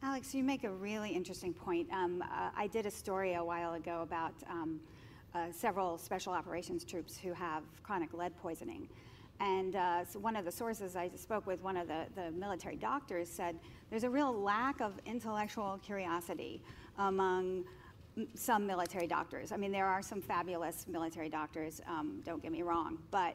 Alex, 0.03 0.33
you 0.33 0.43
make 0.43 0.63
a 0.63 0.69
really 0.69 1.11
interesting 1.11 1.53
point. 1.53 1.87
Um, 1.91 2.23
uh, 2.23 2.49
I 2.55 2.67
did 2.67 2.85
a 2.85 2.91
story 2.91 3.35
a 3.35 3.43
while 3.43 3.75
ago 3.75 4.01
about 4.01 4.33
um, 4.49 4.79
uh, 5.35 5.45
several 5.51 5.97
special 5.97 6.33
operations 6.33 6.83
troops 6.83 7.17
who 7.17 7.33
have 7.33 7.63
chronic 7.83 8.13
lead 8.13 8.35
poisoning. 8.41 8.87
And 9.41 9.75
uh, 9.75 10.05
so 10.05 10.19
one 10.19 10.35
of 10.35 10.45
the 10.45 10.51
sources 10.51 10.95
I 10.95 11.09
spoke 11.15 11.47
with, 11.47 11.63
one 11.63 11.75
of 11.75 11.87
the, 11.87 12.05
the 12.15 12.29
military 12.29 12.75
doctors, 12.75 13.27
said 13.27 13.57
there's 13.89 14.03
a 14.03 14.09
real 14.09 14.31
lack 14.31 14.81
of 14.81 14.93
intellectual 15.07 15.79
curiosity 15.83 16.61
among 16.99 17.63
some 18.35 18.67
military 18.67 19.07
doctors. 19.07 19.51
I 19.51 19.57
mean, 19.57 19.71
there 19.71 19.87
are 19.87 20.03
some 20.03 20.21
fabulous 20.21 20.85
military 20.87 21.27
doctors, 21.27 21.81
um, 21.87 22.21
don't 22.23 22.43
get 22.43 22.51
me 22.51 22.61
wrong, 22.61 22.99
but 23.09 23.33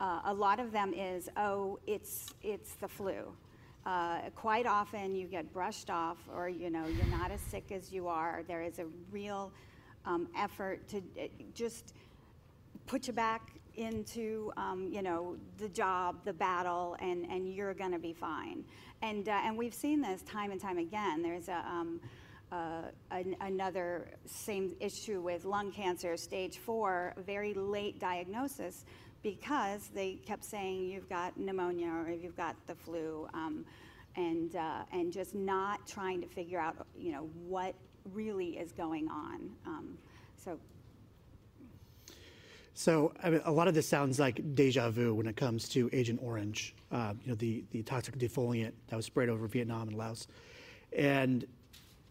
uh, 0.00 0.20
a 0.24 0.32
lot 0.32 0.58
of 0.58 0.72
them 0.72 0.94
is, 0.94 1.28
oh, 1.36 1.78
it's, 1.86 2.32
it's 2.42 2.72
the 2.76 2.88
flu. 2.88 3.36
Uh, 3.84 4.20
quite 4.34 4.64
often 4.64 5.14
you 5.14 5.26
get 5.26 5.52
brushed 5.52 5.90
off 5.90 6.16
or, 6.34 6.48
you 6.48 6.70
know, 6.70 6.86
you're 6.86 7.18
not 7.18 7.30
as 7.30 7.40
sick 7.42 7.72
as 7.72 7.92
you 7.92 8.08
are. 8.08 8.42
There 8.48 8.62
is 8.62 8.78
a 8.78 8.86
real 9.10 9.52
um, 10.06 10.28
effort 10.34 10.88
to 10.88 10.98
uh, 10.98 11.26
just 11.52 11.94
put 12.86 13.06
you 13.06 13.12
back 13.12 13.52
into 13.76 14.52
um, 14.56 14.88
you 14.92 15.02
know 15.02 15.36
the 15.58 15.68
job, 15.68 16.16
the 16.24 16.32
battle, 16.32 16.96
and 17.00 17.24
and 17.30 17.52
you're 17.52 17.74
going 17.74 17.92
to 17.92 17.98
be 17.98 18.12
fine. 18.12 18.64
And 19.02 19.28
uh, 19.28 19.40
and 19.44 19.56
we've 19.56 19.74
seen 19.74 20.00
this 20.00 20.22
time 20.22 20.50
and 20.50 20.60
time 20.60 20.78
again. 20.78 21.22
There's 21.22 21.48
a 21.48 21.64
um, 21.68 22.00
uh, 22.52 22.82
an, 23.10 23.34
another 23.40 24.10
same 24.26 24.76
issue 24.78 25.20
with 25.20 25.44
lung 25.44 25.72
cancer, 25.72 26.16
stage 26.16 26.58
four, 26.58 27.14
very 27.26 27.54
late 27.54 27.98
diagnosis, 27.98 28.84
because 29.22 29.88
they 29.94 30.14
kept 30.26 30.44
saying 30.44 30.84
you've 30.84 31.08
got 31.08 31.38
pneumonia 31.38 31.88
or 31.88 32.10
you've 32.10 32.36
got 32.36 32.54
the 32.66 32.74
flu, 32.74 33.26
um, 33.32 33.64
and 34.16 34.56
uh, 34.56 34.82
and 34.92 35.12
just 35.12 35.34
not 35.34 35.86
trying 35.86 36.20
to 36.20 36.26
figure 36.26 36.60
out 36.60 36.86
you 36.96 37.12
know 37.12 37.28
what 37.46 37.74
really 38.12 38.58
is 38.58 38.72
going 38.72 39.08
on. 39.08 39.50
Um, 39.66 39.98
so. 40.36 40.58
So 42.74 43.12
I 43.22 43.30
mean, 43.30 43.42
a 43.44 43.52
lot 43.52 43.68
of 43.68 43.74
this 43.74 43.86
sounds 43.86 44.18
like 44.18 44.54
deja 44.54 44.90
vu 44.90 45.14
when 45.14 45.26
it 45.26 45.36
comes 45.36 45.68
to 45.70 45.90
Agent 45.92 46.20
Orange, 46.22 46.74
uh, 46.90 47.14
you 47.22 47.30
know, 47.30 47.34
the, 47.34 47.64
the 47.70 47.82
toxic 47.82 48.16
defoliant 48.18 48.72
that 48.88 48.96
was 48.96 49.06
sprayed 49.06 49.28
over 49.28 49.46
Vietnam 49.46 49.88
and 49.88 49.96
Laos. 49.96 50.26
And 50.96 51.46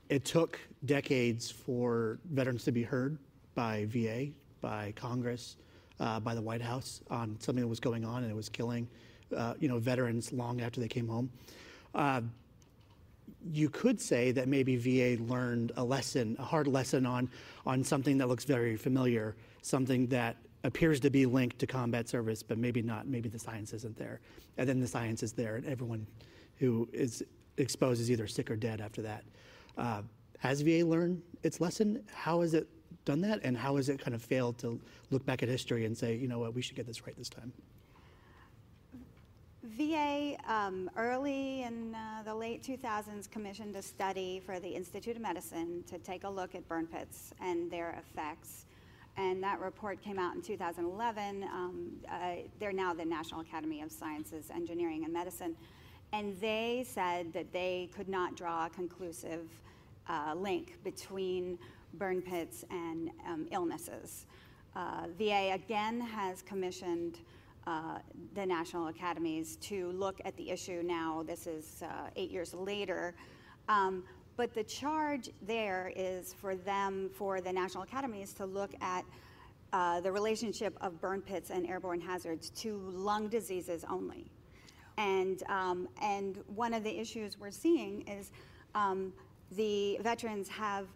it 0.10 0.26
took 0.26 0.60
decades 0.86 1.50
for 1.50 2.20
veterans 2.32 2.64
to 2.66 2.72
be 2.72 2.84
heard 2.84 3.18
by 3.56 3.86
VA, 3.90 4.28
by 4.60 4.94
Congress, 4.96 5.58
uh, 6.00 6.20
by 6.20 6.36
the 6.36 6.42
White 6.42 6.62
House 6.62 7.02
on 7.10 7.38
something 7.40 7.64
that 7.64 7.68
was 7.68 7.80
going 7.80 8.06
on 8.06 8.24
and 8.24 8.32
it 8.32 8.36
was 8.36 8.50
killing, 8.50 8.88
uh, 9.36 9.56
you 9.60 9.68
know, 9.68 9.80
veterans 9.80 10.32
long 10.32 10.62
after 10.62 10.80
they 10.80 10.88
came 10.88 11.08
home. 11.08 11.30
Uh, 11.96 12.22
you 13.52 13.70
could 13.70 14.00
say 14.00 14.32
that 14.32 14.48
maybe 14.48 14.76
VA 14.76 15.22
learned 15.24 15.72
a 15.78 15.84
lesson, 15.84 16.36
a 16.40 16.44
hard 16.44 16.68
lesson 16.68 17.06
on 17.06 17.30
on 17.66 17.84
something 17.84 18.18
that 18.20 18.28
looks 18.28 18.44
very 18.46 18.76
familiar, 18.76 19.36
something 19.62 20.08
that 20.08 20.38
appears 20.64 21.00
to 21.00 21.10
be 21.10 21.26
linked 21.26 21.60
to 21.60 21.68
combat 21.68 22.08
service, 22.08 22.44
but 22.44 22.58
maybe 22.58 22.82
not. 22.82 23.08
Maybe 23.08 23.30
the 23.30 23.40
science 23.40 23.74
isn't 23.74 23.98
there, 23.98 24.20
and 24.58 24.68
then 24.68 24.80
the 24.80 24.88
science 24.88 25.24
is 25.24 25.34
there, 25.34 25.56
and 25.56 25.66
everyone 25.66 26.06
who 26.58 26.88
is 26.94 27.24
exposed 27.58 28.02
is 28.02 28.12
either 28.12 28.28
sick 28.28 28.52
or 28.52 28.56
dead 28.56 28.82
after 28.82 29.02
that. 29.02 29.24
Uh, 29.78 30.02
has 30.40 30.62
VA 30.62 30.86
learned 30.86 31.22
its 31.44 31.62
lesson? 31.62 32.04
How 32.14 32.42
has 32.42 32.54
it 32.54 32.68
done 33.06 33.22
that, 33.22 33.40
and 33.44 33.58
how 33.58 33.78
has 33.78 33.90
it 33.90 34.00
kind 34.00 34.14
of 34.14 34.22
failed 34.22 34.58
to 34.60 34.80
look 35.10 35.26
back 35.26 35.44
at 35.44 35.50
history 35.50 35.86
and 35.86 35.98
say, 35.98 36.16
you 36.16 36.28
know 36.28 36.40
what, 36.40 36.54
we 36.54 36.62
should 36.62 36.76
get 36.76 36.86
this 36.86 37.06
right 37.06 37.18
this 37.18 37.30
time? 37.30 37.52
VA 39.64 40.36
um, 40.48 40.90
early 40.98 41.64
in 41.64 41.94
uh, 41.94 42.24
the 42.24 42.34
late 42.34 42.64
2000s 42.64 43.30
commissioned 43.30 43.76
a 43.76 43.82
study 43.82 44.42
for 44.44 44.60
the 44.60 44.68
Institute 44.68 45.16
of 45.16 45.22
Medicine 45.22 45.84
to 45.88 46.00
take 46.00 46.24
a 46.24 46.30
look 46.30 46.56
at 46.56 46.68
burn 46.68 46.88
pits 46.88 47.32
and 47.40 47.70
their 47.70 47.92
effects. 47.92 48.66
And 49.18 49.44
that 49.44 49.60
report 49.60 50.02
came 50.02 50.18
out 50.18 50.36
in 50.36 50.42
2011. 50.42 51.44
Um, 51.44 51.92
uh, 52.10 52.36
they're 52.60 52.72
now 52.72 52.94
the 52.94 53.06
National 53.06 53.42
Academy 53.42 53.82
of 53.82 53.92
Sciences, 53.92 54.50
Engineering, 54.54 55.04
and 55.04 55.14
Medicine. 55.14 55.56
And 56.14 56.40
they 56.40 56.86
said 56.88 57.32
that 57.34 57.52
they 57.54 57.90
could 57.96 58.10
not 58.10 58.36
draw 58.36 58.66
a 58.66 58.70
conclusive 58.70 59.48
uh, 60.08 60.34
link 60.36 60.78
between 60.84 61.58
burn 61.96 62.22
pits 62.22 62.64
and 62.70 63.12
um, 63.28 63.48
illnesses. 63.52 64.26
Uh, 64.76 65.08
VA 65.18 65.52
again 65.54 66.00
has 66.00 66.42
commissioned 66.42 67.20
uh, 67.68 68.00
the 68.34 68.46
national 68.46 68.88
academies 68.88 69.58
to 69.58 69.92
look 69.92 70.20
at 70.26 70.36
the 70.38 70.50
issue 70.50 70.82
now. 70.84 71.24
This 71.26 71.48
is 71.48 71.84
uh, 71.84 72.10
eight 72.16 72.32
years 72.32 72.54
later. 72.54 73.14
Um, 73.70 74.04
but 74.38 74.54
the 74.54 74.64
charge 74.64 75.30
there 75.42 75.92
is 75.96 76.34
for 76.34 76.56
them, 76.56 77.10
for 77.14 77.42
the 77.42 77.52
national 77.52 77.84
academies, 77.84 78.34
to 78.34 78.46
look 78.46 78.72
at 78.82 79.04
uh, 79.74 80.02
the 80.02 80.12
relationship 80.12 80.78
of 80.82 81.00
burn 81.00 81.22
pits 81.22 81.50
and 81.50 81.68
airborne 81.68 82.02
hazards 82.02 82.50
to 82.50 82.78
lung 82.94 83.30
diseases 83.30 83.86
only. 83.90 84.30
And, 84.98 85.42
um, 85.50 85.88
and 86.02 86.40
one 86.48 86.74
of 86.74 86.84
the 86.84 87.00
issues 87.00 87.40
we're 87.40 87.52
seeing 87.52 88.08
is 88.08 88.32
um, 88.76 89.14
the 89.54 89.98
veterans 90.02 90.50
have 90.50 90.88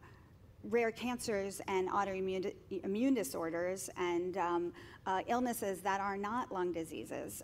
rare 0.70 0.92
cancers 0.92 1.62
and 1.68 1.89
autoimmune 1.89 2.54
immune 2.84 3.13
disorders 3.13 3.89
and 3.98 4.38
um, 4.38 4.74
uh, 5.06 5.22
illnesses 5.27 5.82
that 5.82 6.01
are 6.01 6.18
not 6.18 6.51
lung 6.51 6.72
diseases. 6.72 7.44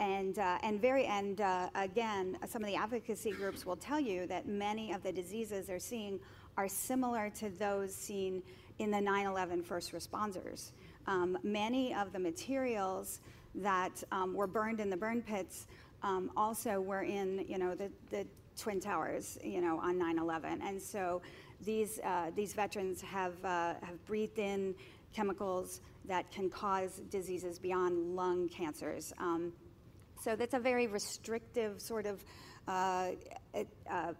And, 0.00 0.38
uh, 0.38 0.58
and 0.62 0.80
very 0.80 1.06
and 1.06 1.40
uh, 1.40 1.68
again, 1.74 2.38
some 2.48 2.62
of 2.62 2.68
the 2.68 2.76
advocacy 2.76 3.30
groups 3.30 3.64
will 3.64 3.76
tell 3.76 4.00
you 4.00 4.26
that 4.26 4.48
many 4.48 4.92
of 4.92 5.02
the 5.02 5.12
diseases 5.12 5.66
they're 5.66 5.78
seeing 5.78 6.18
are 6.56 6.68
similar 6.68 7.30
to 7.30 7.48
those 7.50 7.94
seen 7.94 8.42
in 8.78 8.90
the 8.90 8.98
9/11 8.98 9.64
first 9.64 9.92
responders. 9.92 10.72
Um, 11.06 11.38
many 11.44 11.94
of 11.94 12.12
the 12.12 12.18
materials 12.18 13.20
that 13.54 14.02
um, 14.10 14.34
were 14.34 14.48
burned 14.48 14.80
in 14.80 14.90
the 14.90 14.96
burn 14.96 15.22
pits 15.22 15.66
um, 16.02 16.30
also 16.36 16.80
were 16.80 17.02
in 17.02 17.44
you 17.48 17.58
know 17.58 17.74
the, 17.74 17.90
the 18.10 18.26
twin 18.56 18.80
towers 18.80 19.38
you 19.44 19.60
know 19.60 19.78
on 19.78 19.96
9/11, 19.96 20.60
and 20.60 20.82
so 20.82 21.22
these, 21.64 21.98
uh, 22.04 22.30
these 22.34 22.52
veterans 22.52 23.00
have, 23.02 23.32
uh, 23.44 23.74
have 23.82 24.04
breathed 24.06 24.38
in 24.38 24.74
chemicals 25.12 25.80
that 26.06 26.30
can 26.30 26.50
cause 26.50 27.00
diseases 27.10 27.58
beyond 27.58 28.14
lung 28.14 28.48
cancers. 28.48 29.12
Um, 29.18 29.52
so 30.24 30.34
that's 30.36 30.54
a 30.54 30.58
very 30.58 30.86
restrictive 30.86 31.80
sort 31.82 32.06
of 32.06 32.24
uh, 32.66 33.10
uh, 33.90 34.12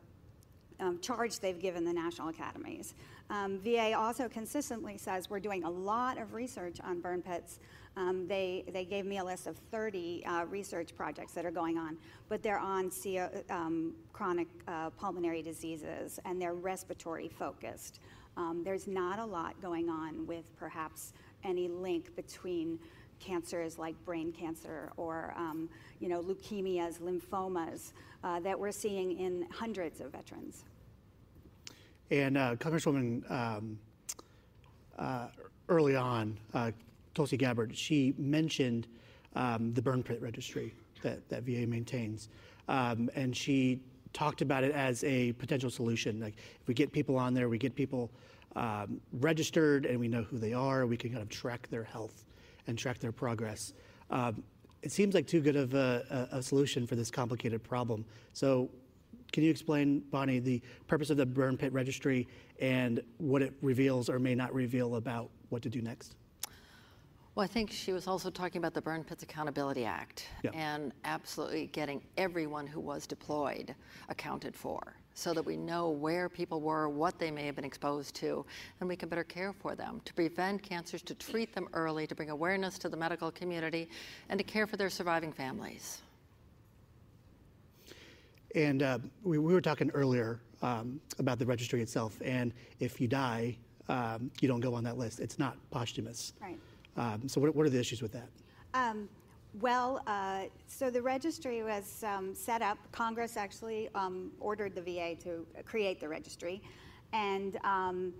um, 0.78 1.00
charge 1.00 1.40
they've 1.40 1.58
given 1.58 1.84
the 1.84 1.92
national 1.94 2.28
academies. 2.28 2.94
Um, 3.30 3.58
VA 3.58 3.94
also 3.96 4.28
consistently 4.28 4.98
says 4.98 5.30
we're 5.30 5.40
doing 5.40 5.64
a 5.64 5.70
lot 5.70 6.18
of 6.18 6.34
research 6.34 6.78
on 6.84 7.00
burn 7.00 7.22
pits. 7.22 7.58
Um, 7.96 8.26
they, 8.26 8.64
they 8.70 8.84
gave 8.84 9.06
me 9.06 9.16
a 9.16 9.24
list 9.24 9.46
of 9.46 9.56
30 9.70 10.26
uh, 10.26 10.44
research 10.44 10.94
projects 10.94 11.32
that 11.32 11.46
are 11.46 11.50
going 11.50 11.78
on, 11.78 11.96
but 12.28 12.42
they're 12.42 12.58
on 12.58 12.90
CO, 12.90 13.30
um, 13.48 13.94
chronic 14.12 14.48
uh, 14.68 14.90
pulmonary 14.90 15.40
diseases 15.40 16.20
and 16.26 16.42
they're 16.42 16.54
respiratory 16.54 17.28
focused. 17.28 18.00
Um, 18.36 18.62
there's 18.62 18.86
not 18.86 19.20
a 19.20 19.24
lot 19.24 19.58
going 19.62 19.88
on 19.88 20.26
with 20.26 20.44
perhaps 20.58 21.14
any 21.44 21.68
link 21.68 22.14
between 22.16 22.78
cancers 23.20 23.78
like 23.78 23.94
brain 24.04 24.32
cancer 24.32 24.90
or 24.96 25.34
um, 25.36 25.68
you 26.00 26.08
know 26.08 26.20
leukemias, 26.20 27.00
lymphomas 27.00 27.92
uh, 28.22 28.40
that 28.40 28.58
we're 28.58 28.72
seeing 28.72 29.18
in 29.18 29.46
hundreds 29.50 30.00
of 30.00 30.12
veterans. 30.12 30.64
And 32.10 32.36
uh, 32.36 32.56
Congresswoman, 32.56 33.28
um, 33.30 33.78
uh, 34.98 35.28
early 35.68 35.96
on, 35.96 36.38
uh, 36.52 36.70
Tulsi 37.14 37.36
Gabbard, 37.36 37.76
she 37.76 38.14
mentioned 38.18 38.86
um, 39.34 39.72
the 39.72 39.82
burn 39.82 40.02
pit 40.02 40.20
registry 40.20 40.74
that, 41.02 41.26
that 41.28 41.42
VA 41.42 41.66
maintains. 41.66 42.28
Um, 42.68 43.10
and 43.14 43.36
she 43.36 43.80
talked 44.12 44.42
about 44.42 44.64
it 44.64 44.72
as 44.72 45.02
a 45.04 45.32
potential 45.34 45.70
solution. 45.70 46.20
Like 46.20 46.34
if 46.60 46.68
we 46.68 46.74
get 46.74 46.92
people 46.92 47.16
on 47.16 47.34
there, 47.34 47.48
we 47.48 47.58
get 47.58 47.74
people 47.74 48.10
um, 48.56 49.00
registered 49.14 49.86
and 49.86 49.98
we 49.98 50.08
know 50.08 50.22
who 50.22 50.38
they 50.38 50.52
are, 50.52 50.86
we 50.86 50.96
can 50.96 51.10
kind 51.10 51.22
of 51.22 51.28
track 51.28 51.68
their 51.70 51.84
health 51.84 52.24
and 52.66 52.78
track 52.78 52.98
their 52.98 53.12
progress. 53.12 53.72
Um, 54.10 54.42
it 54.82 54.92
seems 54.92 55.14
like 55.14 55.26
too 55.26 55.40
good 55.40 55.56
of 55.56 55.74
a, 55.74 56.28
a, 56.30 56.42
solution 56.42 56.86
for 56.86 56.94
this 56.94 57.10
complicated 57.10 57.62
problem. 57.62 58.04
So 58.34 58.68
can 59.32 59.42
you 59.42 59.50
explain, 59.50 60.00
Bonnie, 60.10 60.40
the 60.40 60.60
purpose 60.86 61.08
of 61.08 61.16
the 61.16 61.24
burn 61.24 61.56
pit 61.56 61.72
registry 61.72 62.28
and 62.60 63.00
what 63.16 63.40
it 63.40 63.54
reveals 63.62 64.10
or 64.10 64.18
may 64.18 64.34
not 64.34 64.52
reveal 64.54 64.96
about 64.96 65.30
what 65.48 65.62
to 65.62 65.70
do 65.70 65.80
next? 65.80 66.16
Well, 67.34 67.42
I 67.42 67.48
think 67.48 67.72
she 67.72 67.92
was 67.92 68.06
also 68.06 68.30
talking 68.30 68.60
about 68.60 68.74
the 68.74 68.82
Burn 68.82 69.02
Pits 69.02 69.24
Accountability 69.24 69.84
Act 69.84 70.28
yeah. 70.44 70.52
and 70.52 70.92
absolutely 71.04 71.66
getting 71.66 72.00
everyone 72.16 72.64
who 72.64 72.78
was 72.78 73.08
deployed 73.08 73.74
accounted 74.08 74.54
for 74.54 74.94
so 75.14 75.32
that 75.32 75.44
we 75.44 75.56
know 75.56 75.90
where 75.90 76.28
people 76.28 76.60
were, 76.60 76.88
what 76.88 77.18
they 77.18 77.30
may 77.30 77.46
have 77.46 77.54
been 77.54 77.64
exposed 77.64 78.14
to, 78.16 78.44
and 78.80 78.88
we 78.88 78.96
can 78.96 79.08
better 79.08 79.24
care 79.24 79.52
for 79.52 79.74
them, 79.74 80.00
to 80.04 80.12
prevent 80.12 80.62
cancers, 80.62 81.02
to 81.02 81.14
treat 81.14 81.54
them 81.54 81.68
early, 81.72 82.06
to 82.06 82.14
bring 82.14 82.30
awareness 82.30 82.78
to 82.78 82.88
the 82.88 82.96
medical 82.96 83.30
community, 83.30 83.88
and 84.28 84.38
to 84.38 84.44
care 84.44 84.66
for 84.66 84.76
their 84.76 84.90
surviving 84.90 85.32
families. 85.32 86.02
And 88.54 88.82
uh, 88.82 88.98
we, 89.22 89.38
we, 89.38 89.52
were 89.52 89.60
talking 89.60 89.90
earlier 89.94 90.40
um, 90.62 91.00
about 91.18 91.38
the 91.38 91.46
registry 91.46 91.80
itself, 91.80 92.20
and 92.24 92.52
if 92.78 93.00
you 93.00 93.08
die, 93.08 93.56
um, 93.88 94.30
you 94.40 94.48
don't 94.48 94.60
go 94.60 94.74
on 94.74 94.84
that 94.84 94.96
list. 94.96 95.20
It's 95.20 95.38
not 95.38 95.56
posthumous. 95.70 96.32
Right. 96.40 96.58
Um, 96.96 97.28
so, 97.28 97.40
what, 97.40 97.54
what, 97.54 97.66
are 97.66 97.70
the 97.70 97.80
issues 97.80 98.00
with 98.00 98.12
that? 98.12 98.28
Um, 99.54 99.60
well, 99.60 100.02
uh, 100.06 100.44
so 100.66 100.90
the 100.90 101.02
registry 101.02 101.62
was 101.62 102.04
um, 102.04 102.34
set 102.34 102.62
up. 102.62 102.78
Congress 102.92 103.36
actually 103.36 103.88
um, 103.94 104.30
ordered 104.40 104.74
the 104.74 104.82
VA 104.82 105.14
to 105.22 105.46
create 105.64 106.00
the 106.00 106.08
registry, 106.08 106.62
and 107.12 107.56
um, 107.64 108.12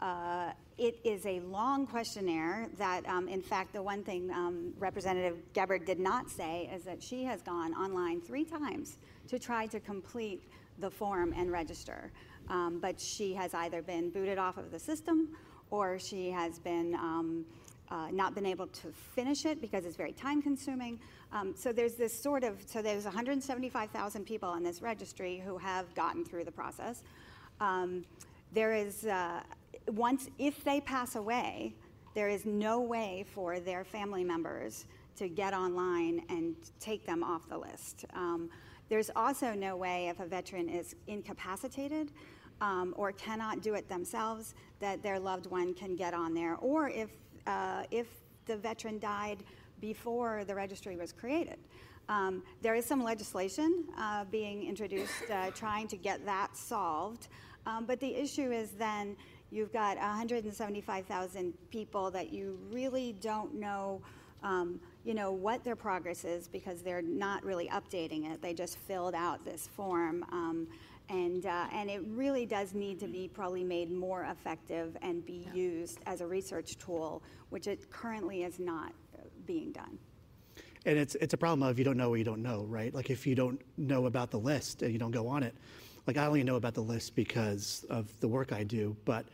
uh, 0.00 0.50
it 0.76 0.98
is 1.04 1.24
a 1.26 1.40
long 1.40 1.86
questionnaire 1.86 2.68
that, 2.78 3.06
um, 3.08 3.28
in 3.28 3.40
fact, 3.40 3.72
the 3.72 3.82
one 3.82 4.02
thing 4.02 4.74
Representative 4.78 5.36
Gabbard 5.52 5.84
did 5.84 6.00
not 6.00 6.28
say 6.28 6.68
is 6.74 6.82
that 6.84 7.02
she 7.02 7.22
has 7.24 7.42
gone 7.42 7.72
online 7.74 8.20
three 8.20 8.44
times 8.44 8.98
to 9.28 9.38
try 9.38 9.66
to 9.66 9.78
complete 9.78 10.42
the 10.80 10.90
form 10.90 11.32
and 11.36 11.52
register. 11.52 12.10
Um, 12.48 12.80
but 12.80 13.00
she 13.00 13.32
has 13.34 13.54
either 13.54 13.80
been 13.80 14.10
booted 14.10 14.36
off 14.36 14.58
of 14.58 14.70
the 14.70 14.78
system 14.78 15.28
or 15.70 15.98
she 15.98 16.30
has 16.30 16.58
been 16.58 16.94
um, 16.96 17.44
uh, 17.94 18.08
not 18.10 18.34
been 18.34 18.44
able 18.44 18.66
to 18.66 18.88
finish 18.88 19.44
it 19.44 19.60
because 19.60 19.86
it's 19.86 19.94
very 19.94 20.12
time 20.12 20.42
consuming. 20.42 20.98
Um, 21.32 21.54
so 21.56 21.72
there's 21.72 21.94
this 21.94 22.12
sort 22.18 22.42
of, 22.42 22.58
so 22.66 22.82
there's 22.82 23.04
175,000 23.04 24.24
people 24.24 24.48
on 24.48 24.64
this 24.64 24.82
registry 24.82 25.40
who 25.44 25.56
have 25.58 25.94
gotten 25.94 26.24
through 26.24 26.44
the 26.44 26.50
process. 26.50 27.04
Um, 27.60 28.04
there 28.52 28.74
is, 28.74 29.06
uh, 29.06 29.40
once, 29.92 30.28
if 30.38 30.64
they 30.64 30.80
pass 30.80 31.14
away, 31.14 31.72
there 32.14 32.28
is 32.28 32.44
no 32.44 32.80
way 32.80 33.24
for 33.32 33.60
their 33.60 33.84
family 33.84 34.24
members 34.24 34.86
to 35.16 35.28
get 35.28 35.54
online 35.54 36.24
and 36.28 36.56
take 36.80 37.06
them 37.06 37.22
off 37.22 37.48
the 37.48 37.58
list. 37.58 38.06
Um, 38.14 38.50
there's 38.88 39.10
also 39.14 39.54
no 39.54 39.76
way 39.76 40.08
if 40.08 40.18
a 40.18 40.26
veteran 40.26 40.68
is 40.68 40.96
incapacitated 41.06 42.10
um, 42.60 42.92
or 42.96 43.12
cannot 43.12 43.62
do 43.62 43.74
it 43.74 43.88
themselves 43.88 44.54
that 44.80 45.02
their 45.02 45.18
loved 45.18 45.46
one 45.46 45.74
can 45.74 45.96
get 45.96 46.12
on 46.12 46.34
there, 46.34 46.56
or 46.56 46.88
if 46.88 47.10
uh, 47.46 47.84
if 47.90 48.06
the 48.46 48.56
veteran 48.56 48.98
died 48.98 49.38
before 49.80 50.44
the 50.44 50.54
registry 50.54 50.96
was 50.96 51.12
created. 51.12 51.58
Um, 52.08 52.42
there 52.60 52.74
is 52.74 52.84
some 52.84 53.02
legislation 53.02 53.84
uh, 53.98 54.24
being 54.24 54.66
introduced 54.66 55.30
uh, 55.32 55.50
trying 55.50 55.88
to 55.88 55.96
get 55.96 56.24
that 56.26 56.56
solved, 56.56 57.28
um, 57.66 57.86
but 57.86 57.98
the 58.00 58.14
issue 58.14 58.52
is 58.52 58.72
then 58.72 59.16
you've 59.50 59.72
got 59.72 59.96
175,000 59.96 61.54
people 61.70 62.10
that 62.10 62.32
you 62.32 62.58
really 62.70 63.14
don't 63.20 63.54
know 63.54 64.02
um, 64.42 64.78
you 65.04 65.14
know, 65.14 65.32
what 65.32 65.64
their 65.64 65.74
progress 65.74 66.24
is 66.24 66.48
because 66.48 66.82
they're 66.82 67.02
not 67.02 67.44
really 67.44 67.68
updating 67.68 68.30
it. 68.30 68.42
They 68.42 68.52
just 68.52 68.78
filled 68.78 69.14
out 69.14 69.44
this 69.44 69.68
form. 69.74 70.24
And, 71.10 71.44
uh, 71.44 71.66
and 71.72 71.90
it 71.90 72.02
really 72.08 72.46
does 72.46 72.74
need 72.74 72.98
to 73.00 73.06
be 73.06 73.28
probably 73.28 73.62
made 73.62 73.90
more 73.90 74.24
effective 74.24 74.96
and 75.02 75.24
be 75.24 75.46
yeah. 75.46 75.54
used 75.54 75.98
as 76.06 76.20
a 76.20 76.26
research 76.26 76.78
tool, 76.78 77.22
which 77.50 77.66
it 77.66 77.90
currently 77.90 78.42
is 78.42 78.58
not 78.58 78.92
uh, 79.16 79.22
being 79.46 79.70
done. 79.72 79.98
And 80.86 80.98
it's, 80.98 81.14
it's 81.16 81.34
a 81.34 81.36
problem 81.36 81.68
of 81.68 81.78
you 81.78 81.84
don't 81.84 81.96
know 81.96 82.10
what 82.10 82.18
you 82.18 82.24
don't 82.24 82.42
know, 82.42 82.64
right? 82.64 82.94
Like 82.94 83.10
if 83.10 83.26
you 83.26 83.34
don't 83.34 83.60
know 83.76 84.06
about 84.06 84.30
the 84.30 84.38
list 84.38 84.82
and 84.82 84.92
you 84.92 84.98
don't 84.98 85.10
go 85.10 85.28
on 85.28 85.42
it, 85.42 85.54
like 86.06 86.16
I 86.16 86.26
only 86.26 86.42
know 86.42 86.56
about 86.56 86.74
the 86.74 86.82
list 86.82 87.14
because 87.14 87.84
of 87.88 88.08
the 88.20 88.28
work 88.28 88.52
I 88.52 88.64
do, 88.64 88.96
but 89.04 89.24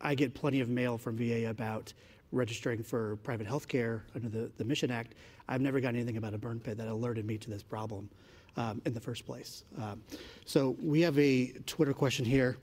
I 0.00 0.14
get 0.14 0.34
plenty 0.34 0.60
of 0.60 0.68
mail 0.68 0.98
from 0.98 1.16
VA 1.16 1.48
about 1.48 1.92
registering 2.32 2.82
for 2.82 3.16
private 3.16 3.46
health 3.46 3.68
care 3.68 4.04
under 4.14 4.28
the, 4.28 4.50
the 4.56 4.64
Mission 4.64 4.90
Act, 4.90 5.14
I've 5.48 5.60
never 5.60 5.80
gotten 5.80 5.96
anything 5.96 6.16
about 6.16 6.34
a 6.34 6.38
burn 6.38 6.60
pit 6.60 6.76
that 6.78 6.88
alerted 6.88 7.24
me 7.24 7.38
to 7.38 7.50
this 7.50 7.62
problem 7.62 8.08
um, 8.56 8.80
in 8.84 8.94
the 8.94 9.00
first 9.00 9.26
place. 9.26 9.64
Um, 9.80 10.02
so 10.44 10.76
we 10.82 11.00
have 11.02 11.18
a 11.18 11.52
Twitter 11.66 11.92
question 11.92 12.24
here. 12.24 12.56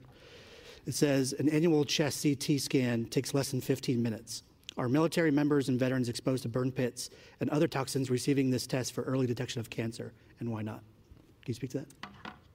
It 0.86 0.94
says 0.94 1.34
an 1.34 1.50
annual 1.50 1.86
chest 1.86 2.24
CT 2.24 2.60
scan 2.60 3.06
takes 3.06 3.34
less 3.34 3.52
than 3.52 3.62
15 3.62 4.02
minutes. 4.02 4.44
Are 4.78 4.90
military 4.90 5.32
members 5.32 5.70
and 5.70 5.80
veterans 5.80 6.10
exposed 6.10 6.44
to 6.44 6.50
burn 6.50 6.72
pits 6.72 7.10
and 7.40 7.50
other 7.52 7.68
toxins 7.68 8.10
receiving 8.10 8.50
this 8.50 8.66
test 8.66 8.94
for 8.94 9.04
early 9.04 9.28
detection 9.28 9.60
of 9.60 9.70
cancer, 9.70 10.14
and 10.40 10.52
why 10.52 10.64
not? 10.64 10.80
Can 11.44 11.52
you 11.52 11.54
speak 11.54 11.70
to 11.72 11.80
that? 11.80 11.88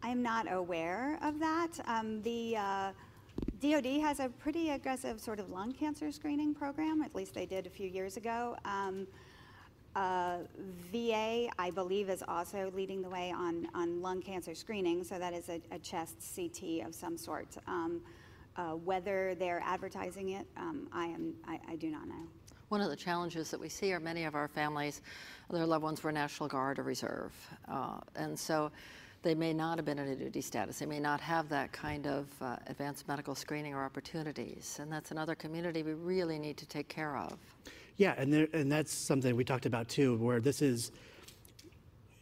I'm 0.02 0.22
not 0.22 0.50
aware 0.50 1.18
of 1.22 1.38
that. 1.38 1.68
Um, 1.86 2.20
the 2.22 2.56
uh, 2.56 2.92
DoD 3.60 4.00
has 4.00 4.20
a 4.20 4.28
pretty 4.28 4.70
aggressive 4.70 5.20
sort 5.20 5.38
of 5.38 5.50
lung 5.50 5.72
cancer 5.72 6.10
screening 6.10 6.54
program. 6.54 7.02
At 7.02 7.14
least 7.14 7.34
they 7.34 7.46
did 7.46 7.66
a 7.66 7.70
few 7.70 7.88
years 7.88 8.16
ago. 8.16 8.56
Um, 8.64 9.06
uh, 9.96 10.38
VA, 10.92 11.48
I 11.58 11.70
believe, 11.70 12.08
is 12.08 12.22
also 12.26 12.70
leading 12.74 13.02
the 13.02 13.08
way 13.08 13.32
on, 13.32 13.68
on 13.74 14.00
lung 14.00 14.22
cancer 14.22 14.54
screening, 14.54 15.02
so 15.02 15.18
that 15.18 15.34
is 15.34 15.48
a, 15.48 15.60
a 15.70 15.78
chest 15.78 16.16
CT 16.34 16.86
of 16.86 16.94
some 16.94 17.16
sort. 17.16 17.48
Um, 17.66 18.00
uh, 18.56 18.72
whether 18.72 19.34
they're 19.36 19.62
advertising 19.64 20.30
it, 20.30 20.46
um, 20.56 20.88
I, 20.92 21.06
am, 21.06 21.34
I, 21.46 21.60
I, 21.68 21.76
do 21.76 21.90
not 21.90 22.08
know. 22.08 22.26
One 22.70 22.80
of 22.80 22.90
the 22.90 22.96
challenges 22.96 23.50
that 23.52 23.60
we 23.60 23.68
see 23.68 23.92
are 23.92 24.00
many 24.00 24.24
of 24.24 24.34
our 24.34 24.48
families, 24.48 25.00
their 25.48 25.64
loved 25.64 25.84
ones 25.84 26.02
were 26.02 26.10
National 26.10 26.48
Guard 26.48 26.80
or 26.80 26.82
Reserve. 26.82 27.32
Uh, 27.68 27.98
and 28.16 28.36
so 28.36 28.72
they 29.22 29.34
may 29.34 29.52
not 29.52 29.78
have 29.78 29.84
been 29.84 29.98
in 29.98 30.08
a 30.08 30.16
duty 30.16 30.40
status. 30.40 30.80
They 30.80 30.86
may 30.86 31.00
not 31.00 31.20
have 31.20 31.48
that 31.50 31.72
kind 31.72 32.06
of 32.06 32.26
uh, 32.40 32.56
advanced 32.66 33.06
medical 33.06 33.34
screening 33.34 33.74
or 33.74 33.84
opportunities. 33.84 34.78
And 34.80 34.92
that's 34.92 35.12
another 35.12 35.34
community 35.34 35.82
we 35.82 35.94
really 35.94 36.38
need 36.38 36.56
to 36.58 36.66
take 36.66 36.88
care 36.88 37.16
of. 37.16 37.38
Yeah, 37.98 38.14
and, 38.16 38.32
there, 38.32 38.46
and 38.52 38.70
that's 38.70 38.92
something 38.92 39.34
we 39.34 39.44
talked 39.44 39.66
about 39.66 39.88
too, 39.88 40.16
where 40.18 40.40
this 40.40 40.62
is, 40.62 40.92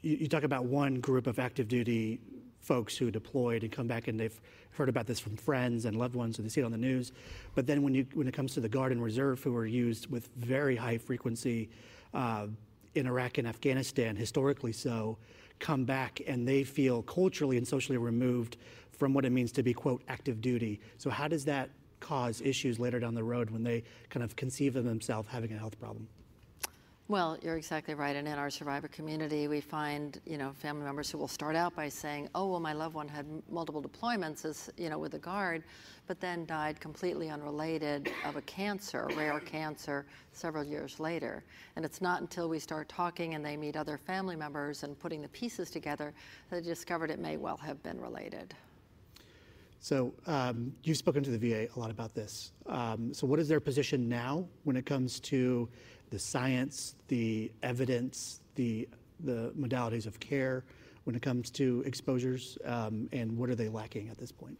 you, 0.00 0.16
you 0.16 0.28
talk 0.28 0.42
about 0.42 0.64
one 0.64 1.00
group 1.00 1.26
of 1.26 1.38
active 1.38 1.68
duty 1.68 2.18
folks 2.60 2.96
who 2.96 3.10
deployed 3.10 3.62
and 3.62 3.70
come 3.70 3.86
back 3.86 4.08
and 4.08 4.18
they've 4.18 4.40
heard 4.70 4.88
about 4.88 5.06
this 5.06 5.20
from 5.20 5.36
friends 5.36 5.84
and 5.84 5.96
loved 5.96 6.14
ones 6.16 6.38
and 6.38 6.46
they 6.46 6.50
see 6.50 6.62
it 6.62 6.64
on 6.64 6.72
the 6.72 6.78
news. 6.78 7.12
But 7.54 7.66
then 7.66 7.82
when, 7.82 7.94
you, 7.94 8.06
when 8.14 8.26
it 8.26 8.32
comes 8.32 8.54
to 8.54 8.60
the 8.60 8.70
Guard 8.70 8.90
and 8.90 9.02
Reserve 9.02 9.42
who 9.42 9.54
are 9.54 9.66
used 9.66 10.10
with 10.10 10.28
very 10.36 10.76
high 10.76 10.96
frequency 10.96 11.68
uh, 12.14 12.46
in 12.94 13.06
Iraq 13.06 13.36
and 13.36 13.46
Afghanistan, 13.46 14.16
historically 14.16 14.72
so, 14.72 15.18
come 15.58 15.84
back 15.84 16.22
and 16.26 16.48
they 16.48 16.64
feel 16.64 17.02
culturally 17.02 17.58
and 17.58 17.68
socially 17.68 17.98
removed 17.98 18.56
from 18.92 19.12
what 19.12 19.26
it 19.26 19.30
means 19.30 19.52
to 19.52 19.62
be, 19.62 19.74
quote, 19.74 20.02
active 20.08 20.40
duty. 20.40 20.80
So, 20.96 21.10
how 21.10 21.28
does 21.28 21.44
that 21.44 21.68
cause 22.00 22.40
issues 22.40 22.78
later 22.78 23.00
down 23.00 23.14
the 23.14 23.24
road 23.24 23.50
when 23.50 23.62
they 23.62 23.82
kind 24.10 24.24
of 24.24 24.36
conceive 24.36 24.76
of 24.76 24.84
themselves 24.84 25.28
having 25.28 25.52
a 25.52 25.58
health 25.58 25.78
problem? 25.78 26.08
Well, 27.08 27.38
you're 27.40 27.56
exactly 27.56 27.94
right. 27.94 28.16
And 28.16 28.26
in 28.26 28.34
our 28.34 28.50
survivor 28.50 28.88
community, 28.88 29.46
we 29.46 29.60
find, 29.60 30.20
you 30.26 30.36
know, 30.36 30.50
family 30.50 30.84
members 30.84 31.08
who 31.08 31.18
will 31.18 31.28
start 31.28 31.54
out 31.54 31.72
by 31.76 31.88
saying, 31.88 32.28
"Oh, 32.34 32.48
well, 32.48 32.58
my 32.58 32.72
loved 32.72 32.96
one 32.96 33.06
had 33.06 33.26
multiple 33.48 33.80
deployments, 33.80 34.44
as 34.44 34.68
you 34.76 34.90
know, 34.90 34.98
with 34.98 35.12
the 35.12 35.20
guard, 35.20 35.62
but 36.08 36.18
then 36.18 36.46
died 36.46 36.80
completely 36.80 37.30
unrelated 37.30 38.10
of 38.24 38.34
a 38.34 38.42
cancer, 38.42 39.08
rare 39.14 39.38
cancer, 39.38 40.04
several 40.32 40.64
years 40.64 40.98
later." 40.98 41.44
And 41.76 41.84
it's 41.84 42.00
not 42.00 42.22
until 42.22 42.48
we 42.48 42.58
start 42.58 42.88
talking 42.88 43.34
and 43.34 43.44
they 43.44 43.56
meet 43.56 43.76
other 43.76 43.98
family 43.98 44.34
members 44.34 44.82
and 44.82 44.98
putting 44.98 45.22
the 45.22 45.28
pieces 45.28 45.70
together 45.70 46.12
that 46.50 46.64
they 46.64 46.68
discovered 46.68 47.12
it 47.12 47.20
may 47.20 47.36
well 47.36 47.58
have 47.58 47.80
been 47.84 48.00
related. 48.00 48.52
So 49.86 50.12
um, 50.26 50.72
you've 50.82 50.96
spoken 50.96 51.22
to 51.22 51.30
the 51.30 51.38
VA 51.38 51.68
a 51.76 51.78
lot 51.78 51.92
about 51.92 52.12
this. 52.12 52.50
Um, 52.66 53.14
so 53.14 53.24
what 53.24 53.38
is 53.38 53.46
their 53.46 53.60
position 53.60 54.08
now 54.08 54.48
when 54.64 54.74
it 54.74 54.84
comes 54.84 55.20
to 55.20 55.68
the 56.10 56.18
science, 56.18 56.96
the 57.06 57.52
evidence, 57.62 58.40
the, 58.56 58.88
the 59.20 59.52
modalities 59.56 60.06
of 60.06 60.18
care 60.18 60.64
when 61.04 61.14
it 61.14 61.22
comes 61.22 61.50
to 61.50 61.84
exposures, 61.86 62.58
um, 62.64 63.08
and 63.12 63.38
what 63.38 63.48
are 63.48 63.54
they 63.54 63.68
lacking 63.68 64.08
at 64.08 64.18
this 64.18 64.32
point? 64.32 64.58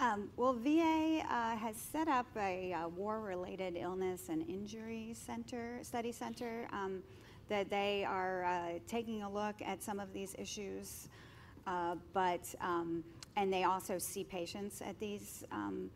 Um, 0.00 0.30
well, 0.38 0.54
VA 0.54 1.20
uh, 1.28 1.54
has 1.54 1.76
set 1.76 2.08
up 2.08 2.26
a, 2.34 2.72
a, 2.72 2.88
war-related 2.88 3.76
illness 3.76 4.30
and 4.30 4.48
injury 4.48 5.12
center, 5.12 5.78
study 5.82 6.10
center, 6.10 6.66
um, 6.72 7.02
that 7.50 7.68
they 7.68 8.02
are 8.06 8.44
uh, 8.44 8.78
taking 8.88 9.24
a 9.24 9.30
look 9.30 9.56
at 9.60 9.82
some 9.82 10.00
of 10.00 10.10
these 10.14 10.34
issues, 10.38 11.10
uh, 11.66 11.96
but 12.14 12.54
um, 12.62 13.04
and 13.36 13.52
they 13.52 13.64
also 13.64 13.98
see 13.98 14.24
patients 14.24 14.82
at 14.82 14.98
these 14.98 15.44
um, 15.52 15.90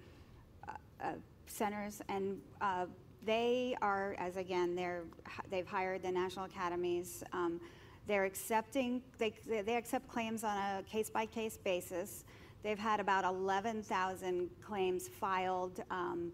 uh, 0.69 0.73
uh, 1.03 1.13
centers 1.47 2.01
and 2.09 2.39
uh, 2.61 2.87
they 3.27 3.77
are, 3.83 4.15
as 4.19 4.37
again, 4.37 4.77
they're, 4.77 5.03
they've 5.51 5.67
hired 5.67 6.03
the 6.03 6.11
national 6.11 6.45
academies. 6.45 7.25
Um, 7.33 7.61
they're 8.07 8.25
accepting, 8.25 9.03
they, 9.19 9.35
they 9.47 9.75
accept 9.75 10.07
claims 10.09 10.45
on 10.45 10.57
a 10.57 10.83
case 10.85 11.11
by 11.11 11.27
case 11.27 11.57
basis. 11.57 12.25
They've 12.63 12.79
had 12.79 13.01
about 13.01 13.25
11,000 13.25 14.49
claims 14.65 15.09
filed 15.09 15.83
um, 15.91 16.33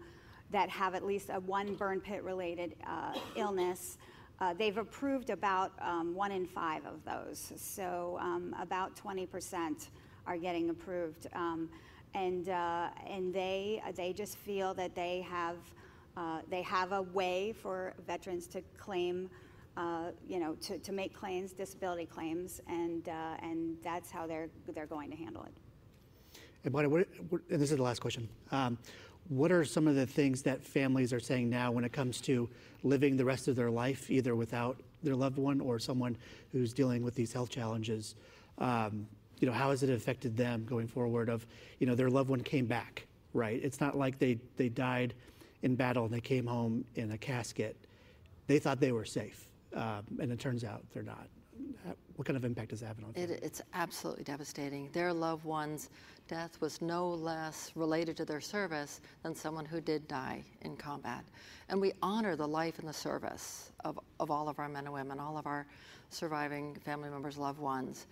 that 0.51 0.69
have 0.69 0.93
at 0.93 1.03
least 1.03 1.29
a 1.33 1.39
one 1.39 1.73
burn 1.73 1.99
pit 1.99 2.23
related 2.23 2.75
uh, 2.87 3.13
illness. 3.35 3.97
Uh, 4.39 4.53
they've 4.53 4.77
approved 4.77 5.31
about 5.31 5.71
um, 5.81 6.13
one 6.13 6.31
in 6.31 6.45
five 6.45 6.85
of 6.85 7.03
those, 7.05 7.53
so 7.55 8.17
um, 8.21 8.55
about 8.59 8.95
20% 8.95 9.89
are 10.27 10.37
getting 10.37 10.69
approved. 10.69 11.27
Um, 11.33 11.69
and 12.13 12.49
uh, 12.49 12.89
and 13.07 13.33
they, 13.33 13.81
they 13.95 14.13
just 14.13 14.37
feel 14.37 14.73
that 14.75 14.93
they 14.95 15.21
have 15.21 15.57
uh, 16.15 16.39
they 16.49 16.61
have 16.61 16.91
a 16.91 17.01
way 17.01 17.53
for 17.53 17.93
veterans 18.05 18.47
to 18.47 18.61
claim, 18.77 19.29
uh, 19.77 20.11
you 20.27 20.39
know, 20.39 20.53
to, 20.55 20.77
to 20.79 20.91
make 20.91 21.13
claims, 21.13 21.53
disability 21.53 22.05
claims, 22.05 22.61
and, 22.67 23.09
uh, 23.09 23.35
and 23.41 23.77
that's 23.83 24.11
how 24.11 24.27
they're, 24.27 24.49
they're 24.73 24.85
going 24.85 25.09
to 25.09 25.17
handle 25.17 25.43
it. 25.43 25.53
And, 26.65 26.73
what, 26.73 26.87
what, 26.87 27.07
and 27.49 27.59
this 27.61 27.71
is 27.71 27.77
the 27.77 27.83
last 27.83 27.99
question. 27.99 28.29
Um, 28.51 28.77
what 29.29 29.51
are 29.51 29.65
some 29.65 29.87
of 29.87 29.95
the 29.95 30.05
things 30.05 30.41
that 30.43 30.63
families 30.63 31.13
are 31.13 31.19
saying 31.19 31.49
now 31.49 31.71
when 31.71 31.83
it 31.83 31.93
comes 31.93 32.21
to 32.21 32.49
living 32.83 33.17
the 33.17 33.25
rest 33.25 33.47
of 33.47 33.55
their 33.55 33.71
life, 33.71 34.11
either 34.11 34.35
without 34.35 34.77
their 35.01 35.15
loved 35.15 35.37
one 35.37 35.61
or 35.61 35.79
someone 35.79 36.15
who's 36.51 36.73
dealing 36.73 37.03
with 37.03 37.15
these 37.15 37.33
health 37.33 37.49
challenges? 37.49 38.15
Um, 38.59 39.07
you 39.43 39.49
know, 39.49 39.53
how 39.53 39.71
has 39.71 39.83
it 39.83 39.89
affected 39.89 40.37
them 40.37 40.63
going 40.63 40.87
forward? 40.87 41.27
Of, 41.27 41.45
you 41.79 41.85
know, 41.85 41.95
their 41.95 42.09
loved 42.09 42.29
one 42.29 42.39
came 42.39 42.65
back, 42.65 43.05
right? 43.33 43.59
It's 43.61 43.81
not 43.81 43.97
like 43.97 44.17
they 44.17 44.39
they 44.55 44.69
died 44.69 45.13
in 45.63 45.75
battle 45.75 46.05
and 46.05 46.13
they 46.13 46.21
came 46.21 46.47
home 46.47 46.85
in 46.95 47.11
a 47.11 47.17
casket, 47.17 47.75
they 48.47 48.57
thought 48.57 48.79
they 48.79 48.93
were 48.93 49.03
safe. 49.03 49.49
Um, 49.75 50.05
and 50.21 50.31
it 50.31 50.39
turns 50.39 50.63
out 50.63 50.81
they're 50.93 51.03
not. 51.03 51.27
What 52.15 52.25
kind 52.25 52.37
of 52.37 52.45
impact 52.45 52.69
does 52.69 52.79
that 52.79 52.87
have 52.87 52.99
on 52.99 53.11
it, 53.15 53.41
It's 53.43 53.61
absolutely 53.73 54.23
devastating. 54.23 54.89
Their 54.93 55.11
loved 55.11 55.43
one's 55.43 55.89
death 56.29 56.61
was 56.61 56.81
no 56.81 57.09
less 57.09 57.73
related 57.75 58.15
to 58.17 58.25
their 58.25 58.39
service 58.39 59.01
than 59.23 59.35
someone 59.35 59.65
who 59.65 59.81
did 59.81 60.07
die 60.07 60.41
in 60.61 60.77
combat. 60.77 61.25
And 61.67 61.81
we 61.81 61.91
honor 62.01 62.37
the 62.37 62.47
life 62.47 62.79
and 62.79 62.87
the 62.87 62.93
service 62.93 63.73
of, 63.83 63.99
of 64.21 64.31
all 64.31 64.47
of 64.47 64.57
our 64.57 64.69
men 64.69 64.85
and 64.85 64.93
women, 64.93 65.19
all 65.19 65.37
of 65.37 65.47
our 65.47 65.65
surviving 66.11 66.75
family 66.75 67.09
members, 67.09 67.37
loved 67.37 67.59
ones. 67.59 68.07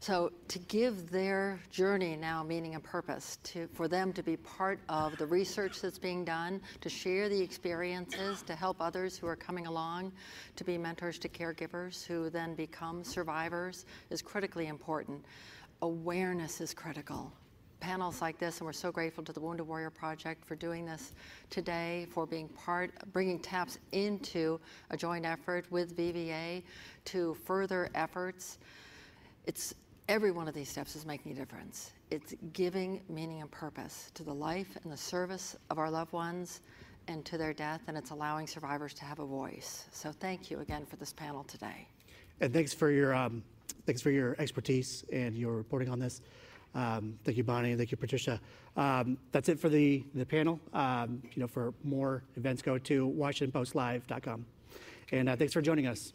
So 0.00 0.30
to 0.46 0.60
give 0.60 1.10
their 1.10 1.58
journey 1.72 2.16
now 2.16 2.44
meaning 2.44 2.74
and 2.74 2.82
purpose, 2.82 3.38
to, 3.44 3.66
for 3.74 3.88
them 3.88 4.12
to 4.12 4.22
be 4.22 4.36
part 4.36 4.78
of 4.88 5.18
the 5.18 5.26
research 5.26 5.80
that's 5.80 5.98
being 5.98 6.24
done, 6.24 6.60
to 6.82 6.88
share 6.88 7.28
the 7.28 7.40
experiences, 7.40 8.42
to 8.42 8.54
help 8.54 8.76
others 8.80 9.18
who 9.18 9.26
are 9.26 9.36
coming 9.36 9.66
along, 9.66 10.12
to 10.54 10.62
be 10.62 10.78
mentors 10.78 11.18
to 11.18 11.28
caregivers 11.28 12.06
who 12.06 12.30
then 12.30 12.54
become 12.54 13.02
survivors 13.02 13.86
is 14.10 14.22
critically 14.22 14.68
important. 14.68 15.24
Awareness 15.82 16.60
is 16.60 16.72
critical. 16.72 17.32
Panels 17.80 18.20
like 18.20 18.38
this, 18.38 18.58
and 18.58 18.66
we're 18.66 18.72
so 18.72 18.92
grateful 18.92 19.24
to 19.24 19.32
the 19.32 19.40
Wounded 19.40 19.66
Warrior 19.66 19.90
Project 19.90 20.44
for 20.44 20.54
doing 20.54 20.86
this 20.86 21.12
today, 21.50 22.06
for 22.10 22.24
being 22.24 22.48
part, 22.50 22.92
bringing 23.12 23.40
TAPS 23.40 23.78
into 23.90 24.60
a 24.90 24.96
joint 24.96 25.26
effort 25.26 25.66
with 25.70 25.96
VVA 25.96 26.62
to 27.06 27.34
further 27.44 27.88
efforts. 27.94 28.58
It's 29.46 29.74
Every 30.08 30.30
one 30.30 30.48
of 30.48 30.54
these 30.54 30.70
steps 30.70 30.96
is 30.96 31.04
making 31.04 31.32
a 31.32 31.34
difference. 31.34 31.92
It's 32.10 32.34
giving 32.54 33.02
meaning 33.10 33.42
and 33.42 33.50
purpose 33.50 34.10
to 34.14 34.24
the 34.24 34.32
life 34.32 34.78
and 34.82 34.90
the 34.90 34.96
service 34.96 35.54
of 35.68 35.78
our 35.78 35.90
loved 35.90 36.14
ones 36.14 36.62
and 37.08 37.26
to 37.26 37.36
their 37.36 37.52
death, 37.52 37.82
and 37.88 37.96
it's 37.96 38.08
allowing 38.10 38.46
survivors 38.46 38.94
to 38.94 39.04
have 39.04 39.18
a 39.18 39.26
voice. 39.26 39.84
So 39.92 40.10
thank 40.10 40.50
you 40.50 40.60
again 40.60 40.86
for 40.86 40.96
this 40.96 41.12
panel 41.12 41.44
today. 41.44 41.86
And 42.40 42.54
thanks 42.54 42.72
for 42.72 42.90
your 42.90 43.14
um, 43.14 43.42
thanks 43.84 44.00
for 44.00 44.10
your 44.10 44.34
expertise 44.38 45.04
and 45.12 45.36
your 45.36 45.52
reporting 45.52 45.90
on 45.90 45.98
this. 45.98 46.22
Um, 46.74 47.18
thank 47.24 47.36
you, 47.36 47.44
Bonnie, 47.44 47.72
and 47.72 47.78
thank 47.78 47.90
you, 47.90 47.98
Patricia. 47.98 48.40
Um, 48.78 49.18
that's 49.30 49.50
it 49.50 49.60
for 49.60 49.68
the 49.68 50.04
the 50.14 50.24
panel. 50.24 50.58
Um, 50.72 51.22
you 51.34 51.42
know, 51.42 51.48
for 51.48 51.74
more 51.84 52.22
events, 52.36 52.62
go 52.62 52.78
to 52.78 53.08
WashingtonPostLive.com. 53.10 54.46
And 55.12 55.28
uh, 55.28 55.36
thanks 55.36 55.52
for 55.52 55.60
joining 55.60 55.86
us. 55.86 56.14